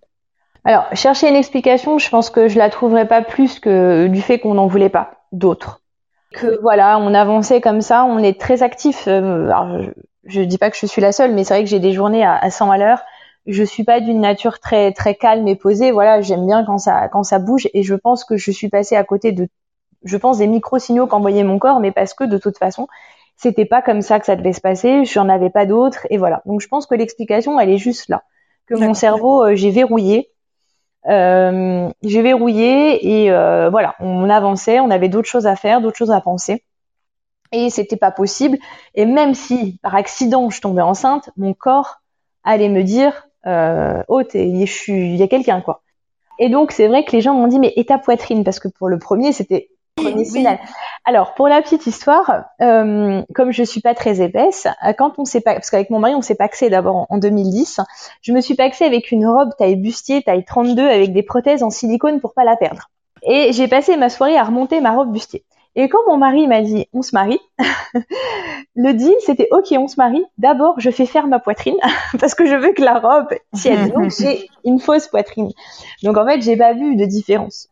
[0.64, 4.39] Alors chercher une explication, je pense que je la trouverai pas plus que du fait
[4.39, 5.82] qu'on n'en voulait pas d'autres.
[6.34, 9.03] Que voilà, on avançait comme ça, on est très actif.
[9.05, 12.26] je, dis pas que je suis la seule, mais c'est vrai que j'ai des journées
[12.26, 13.01] à, à 100 à l'heure
[13.47, 15.91] je suis pas d'une nature très très calme et posée.
[15.91, 18.95] Voilà, j'aime bien quand ça quand ça bouge et je pense que je suis passée
[18.95, 19.47] à côté de
[20.04, 22.88] je pense, des micro-signaux qu'envoyait mon corps, mais parce que de toute façon,
[23.38, 26.18] c'était pas comme ça que ça devait se passer, je n'en avais pas d'autres, et
[26.18, 26.41] voilà.
[26.45, 28.24] Donc je pense que l'explication, elle est juste là.
[28.66, 30.30] Que mon cerveau, euh, j'ai verrouillé.
[31.08, 35.95] Euh, j'ai verrouillé et euh, voilà, on avançait, on avait d'autres choses à faire, d'autres
[35.95, 36.66] choses à penser.
[37.54, 38.58] Et c'était pas possible.
[38.93, 42.02] Et même si par accident je tombais enceinte, mon corps
[42.43, 45.82] allait me dire oh il y a quelqu'un quoi.
[46.39, 48.43] Et donc c'est vrai que les gens m'ont dit mais et ta poitrine?
[48.43, 49.70] Parce que pour le premier c'était
[51.06, 55.24] alors, pour la petite histoire, euh, comme je suis pas très épaisse, euh, quand on
[55.24, 57.80] s'est pas, parce qu'avec mon mari, on s'est paxé d'abord en, 2010,
[58.22, 61.70] je me suis paxée avec une robe taille bustier, taille 32, avec des prothèses en
[61.70, 62.89] silicone pour pas la perdre.
[63.24, 65.45] Et j'ai passé ma soirée à remonter ma robe bustier.
[65.76, 67.39] Et quand mon mari m'a dit on se marie,
[68.76, 70.26] le deal c'était ok on se marie.
[70.39, 71.78] D'abord je fais faire ma poitrine
[72.20, 73.89] parce que je veux que la robe tienne.
[73.95, 75.52] Donc j'ai une fausse poitrine.
[76.04, 77.70] Donc en fait j'ai pas vu de différence.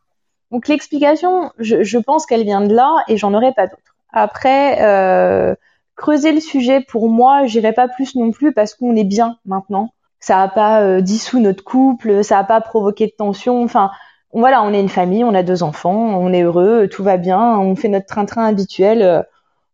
[0.56, 3.98] Donc l'explication, je, pense qu'elle vient de là et j'en aurais pas d'autre.
[4.14, 5.54] Après, euh,
[5.98, 9.92] creuser le sujet pour moi, j'irai pas plus non plus parce qu'on est bien maintenant.
[10.22, 13.62] Ça a pas euh, dissous notre couple, ça a pas provoqué de tension.
[13.64, 13.92] Enfin,
[14.32, 17.60] voilà, on est une famille, on a deux enfants, on est heureux, tout va bien,
[17.60, 19.26] on fait notre train-train habituel.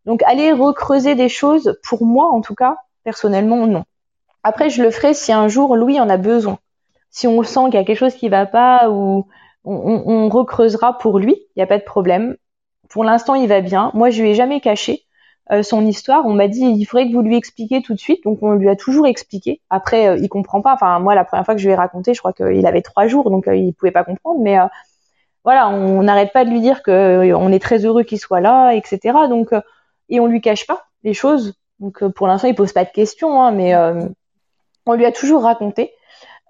[0.08, 3.84] Donc aller recreuser des choses, pour moi en tout cas, personnellement, non.
[4.42, 6.58] Après, je le ferai si un jour Louis en a besoin.
[7.12, 9.28] Si on sent qu'il y a quelque chose qui va pas ou
[9.64, 12.36] on, on, recreusera pour lui, il n'y a pas de problème.
[12.90, 13.92] Pour l'instant, il va bien.
[13.94, 15.04] Moi, je lui ai jamais caché
[15.52, 16.26] euh, son histoire.
[16.26, 18.70] On m'a dit il faudrait que vous lui expliquiez tout de suite, donc on lui
[18.70, 19.62] a toujours expliqué.
[19.70, 20.74] Après, euh, il comprend pas.
[20.74, 23.08] Enfin, moi, la première fois que je lui ai raconté, je crois qu'il avait trois
[23.08, 24.42] jours, donc euh, il pouvait pas comprendre.
[24.42, 24.66] Mais euh,
[25.44, 28.72] voilà, on n'arrête pas de lui dire que on est très heureux qu'il soit là,
[28.74, 29.00] etc.
[29.30, 29.50] Donc,
[30.10, 31.56] et on lui cache pas les choses.
[31.80, 33.76] Donc, pour l'instant, il pose pas de questions, hein, mais
[34.86, 35.94] on lui a toujours raconté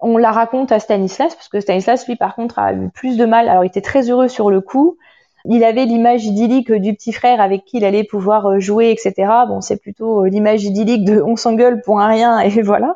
[0.02, 3.24] on la raconte à Stanislas, parce que Stanislas, lui, par contre, a eu plus de
[3.24, 3.48] mal.
[3.48, 4.98] Alors, il était très heureux sur le coup.
[5.44, 9.28] Il avait l'image idyllique du petit frère avec qui il allait pouvoir euh, jouer, etc.
[9.48, 12.94] Bon, c'est plutôt euh, l'image idyllique de on s'engueule pour un rien et voilà.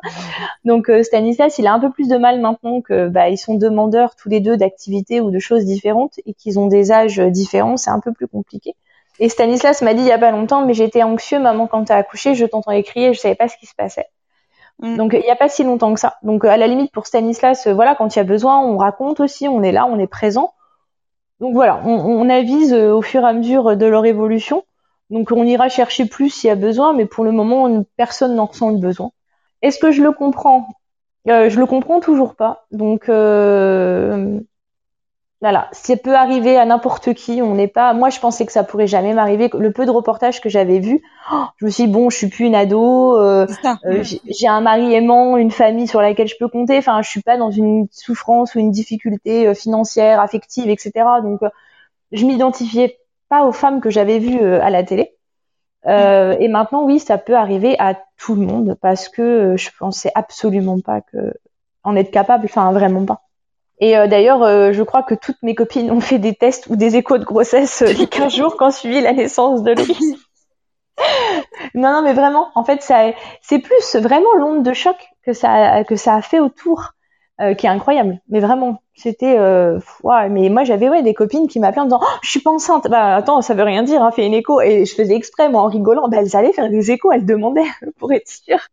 [0.63, 3.55] Donc euh, Stanislas, il a un peu plus de mal maintenant que bah, ils sont
[3.55, 7.75] demandeurs tous les deux d'activités ou de choses différentes et qu'ils ont des âges différents,
[7.75, 8.75] c'est un peu plus compliqué.
[9.19, 11.97] Et Stanislas m'a dit il y a pas longtemps, mais j'étais anxieux, maman, quand t'as
[11.97, 14.07] accouché, je t'entendais crier, je savais pas ce qui se passait.
[14.79, 14.97] Mm.
[14.97, 16.17] Donc il n'y a pas si longtemps que ça.
[16.23, 19.19] Donc à la limite pour Stanislas, euh, voilà, quand il y a besoin, on raconte
[19.19, 20.53] aussi, on est là, on est présent.
[21.39, 24.63] Donc voilà, on, avise euh, au fur et à mesure de leur évolution.
[25.09, 28.45] Donc on ira chercher plus s'il y a besoin, mais pour le moment, personne n'en
[28.45, 29.11] ressent le besoin.
[29.61, 30.67] Est-ce que je le comprends?
[31.29, 32.65] Euh, Je le comprends toujours pas.
[32.71, 34.39] Donc euh,
[35.39, 37.41] voilà, ça peut arriver à n'importe qui.
[37.43, 37.93] On n'est pas.
[37.93, 39.49] Moi, je pensais que ça pourrait jamais m'arriver.
[39.53, 42.27] Le peu de reportages que j'avais vus, oh, je me suis dit bon, je suis
[42.27, 43.15] plus une ado.
[43.17, 43.45] Euh,
[43.85, 46.79] euh, j'ai un mari aimant, une famille sur laquelle je peux compter.
[46.79, 50.91] Enfin, je suis pas dans une souffrance ou une difficulté euh, financière, affective, etc.
[51.21, 51.41] Donc,
[52.11, 52.97] je m'identifiais
[53.29, 55.13] pas aux femmes que j'avais vues à la télé.
[55.85, 60.79] et maintenant, oui, ça peut arriver à tout le monde parce que je pensais absolument
[60.79, 61.33] pas que
[61.83, 63.26] en être capable, enfin vraiment pas.
[63.79, 67.19] Et d'ailleurs, je crois que toutes mes copines ont fait des tests ou des échos
[67.19, 70.17] de grossesse les 15 jours quand suivi la naissance de Louis.
[71.75, 73.11] non, non, mais vraiment, en fait, ça,
[73.41, 76.93] c'est plus vraiment l'onde de choc que ça, que ça a fait autour,
[77.39, 78.19] euh, qui est incroyable.
[78.29, 79.79] Mais vraiment, c'était, euh,
[80.31, 82.87] mais moi j'avais ouais des copines qui m'appelaient en disant, oh, je suis pas enceinte.
[82.89, 84.59] Bah attends, ça veut rien dire, hein, fais une écho.
[84.59, 86.07] Et je faisais exprès, moi, en rigolant.
[86.07, 87.69] Bah elles allaient faire des échos, elles demandaient
[87.99, 88.67] pour être sûres.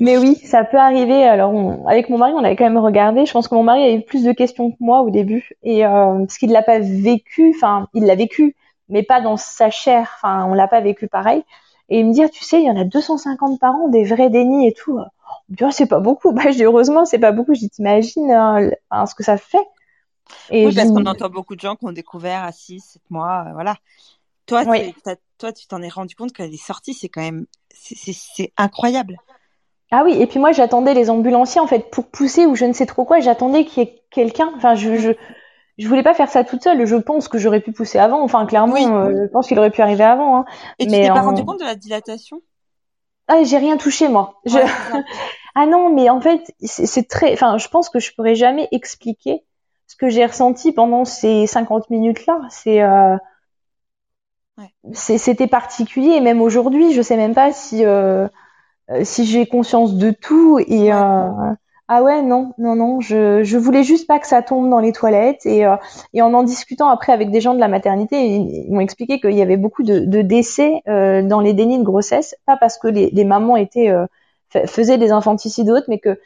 [0.00, 1.24] Mais oui, ça peut arriver.
[1.24, 1.52] Alors,
[1.86, 3.26] avec mon mari, on avait quand même regardé.
[3.26, 6.18] Je pense que mon mari avait plus de questions que moi au début, et euh,
[6.20, 7.52] parce qu'il l'a pas vécu.
[7.54, 8.56] Enfin, il l'a vécu,
[8.88, 10.10] mais pas dans sa chair.
[10.16, 11.44] Enfin, on l'a pas vécu pareil.
[11.90, 14.04] Et il me dit, ah, tu sais, il y en a 250 par an, des
[14.04, 14.98] vrais dénis et tout.
[15.48, 16.32] Bien, c'est pas beaucoup.
[16.32, 17.54] Bah, je dis, heureusement, c'est pas beaucoup.
[17.54, 19.66] Je dis, t'imagines hein, ce que ça fait.
[20.50, 23.46] Et oui, parce qu'on entend beaucoup de gens qui ont découvert à 6, 7 mois,
[23.48, 23.76] euh, voilà.
[24.46, 24.64] Toi,
[25.38, 29.16] toi, tu t'en es rendu compte qu'elle est sortie, c'est quand même, c'est incroyable.
[29.90, 32.72] Ah oui, et puis moi, j'attendais les ambulanciers, en fait, pour pousser ou je ne
[32.72, 33.20] sais trop quoi.
[33.20, 34.52] J'attendais qu'il y ait quelqu'un.
[34.56, 35.10] Enfin, je, je,
[35.78, 36.84] je voulais pas faire ça toute seule.
[36.86, 38.22] Je pense que j'aurais pu pousser avant.
[38.22, 40.36] Enfin, clairement, euh, je pense qu'il aurait pu arriver avant.
[40.36, 40.44] Hein.
[40.78, 42.40] Et tu t'es pas rendu compte de la dilatation?
[43.26, 44.40] Ah, j'ai rien touché moi.
[45.54, 47.32] ah non, mais en fait, c'est très.
[47.32, 49.44] Enfin, je pense que je pourrais jamais expliquer
[49.86, 52.40] ce que j'ai ressenti pendant ces 50 minutes là.
[52.48, 53.16] C'est euh...
[54.92, 56.10] c'était particulier.
[56.10, 58.28] Et même aujourd'hui, je sais même pas si euh...
[59.02, 60.92] si j'ai conscience de tout et.
[60.92, 61.54] Euh...
[61.92, 63.00] Ah ouais, non, non, non.
[63.00, 65.44] Je, je voulais juste pas que ça tombe dans les toilettes.
[65.44, 65.74] Et, euh,
[66.14, 69.32] et en en discutant après avec des gens de la maternité, ils, m'ont expliqué qu'il
[69.32, 72.86] y avait beaucoup de, de décès euh, dans les dénis de grossesse, pas parce que
[72.86, 74.06] les, les mamans étaient euh,
[74.66, 76.16] faisaient des infanticides autres, mais que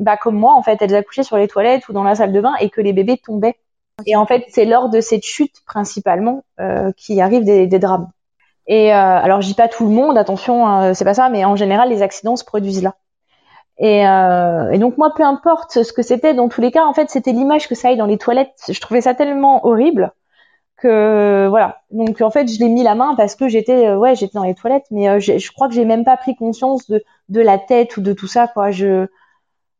[0.00, 2.40] bah comme moi en fait, elles accouchaient sur les toilettes ou dans la salle de
[2.40, 3.56] bain et que les bébés tombaient.
[4.04, 6.42] Et en fait, c'est lors de cette chute principalement
[6.96, 8.10] qu'il arrive des, des drames.
[8.72, 11.56] Et alors, je dis pas tout le monde, attention, hein, c'est pas ça, mais en
[11.56, 12.94] général, les accidents se produisent là.
[13.80, 16.92] Et, euh, et, donc moi, peu importe ce que c'était, dans tous les cas, en
[16.92, 18.62] fait, c'était l'image que ça aille dans les toilettes.
[18.68, 20.12] Je trouvais ça tellement horrible
[20.76, 21.80] que voilà.
[21.90, 24.44] Donc en fait, je l'ai mis la main parce que j'étais, euh, ouais, j'étais dans
[24.44, 27.58] les toilettes, mais euh, je crois que j'ai même pas pris conscience de, de la
[27.58, 28.70] tête ou de tout ça, quoi.
[28.70, 29.06] Je,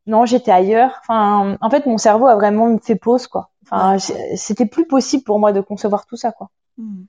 [0.07, 0.99] non, j'étais ailleurs.
[1.03, 3.51] Enfin, en fait, mon cerveau a vraiment fait pause, quoi.
[3.71, 3.99] Enfin,
[4.35, 6.49] c'était plus possible pour moi de concevoir tout ça, quoi.
[6.79, 7.03] Hmm.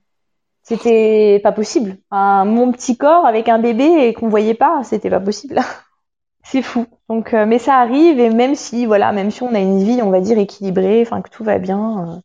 [0.71, 1.97] C'était pas possible.
[2.09, 5.59] Enfin, mon petit corps avec un bébé et qu'on voyait pas, c'était pas possible.
[6.43, 6.85] C'est fou.
[7.09, 10.01] Donc, euh, mais ça arrive et même si, voilà, même si on a une vie,
[10.01, 12.21] on va dire équilibrée, enfin que tout va bien,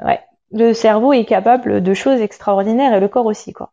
[0.00, 0.20] euh, ouais,
[0.50, 3.72] le cerveau est capable de choses extraordinaires et le corps aussi, quoi.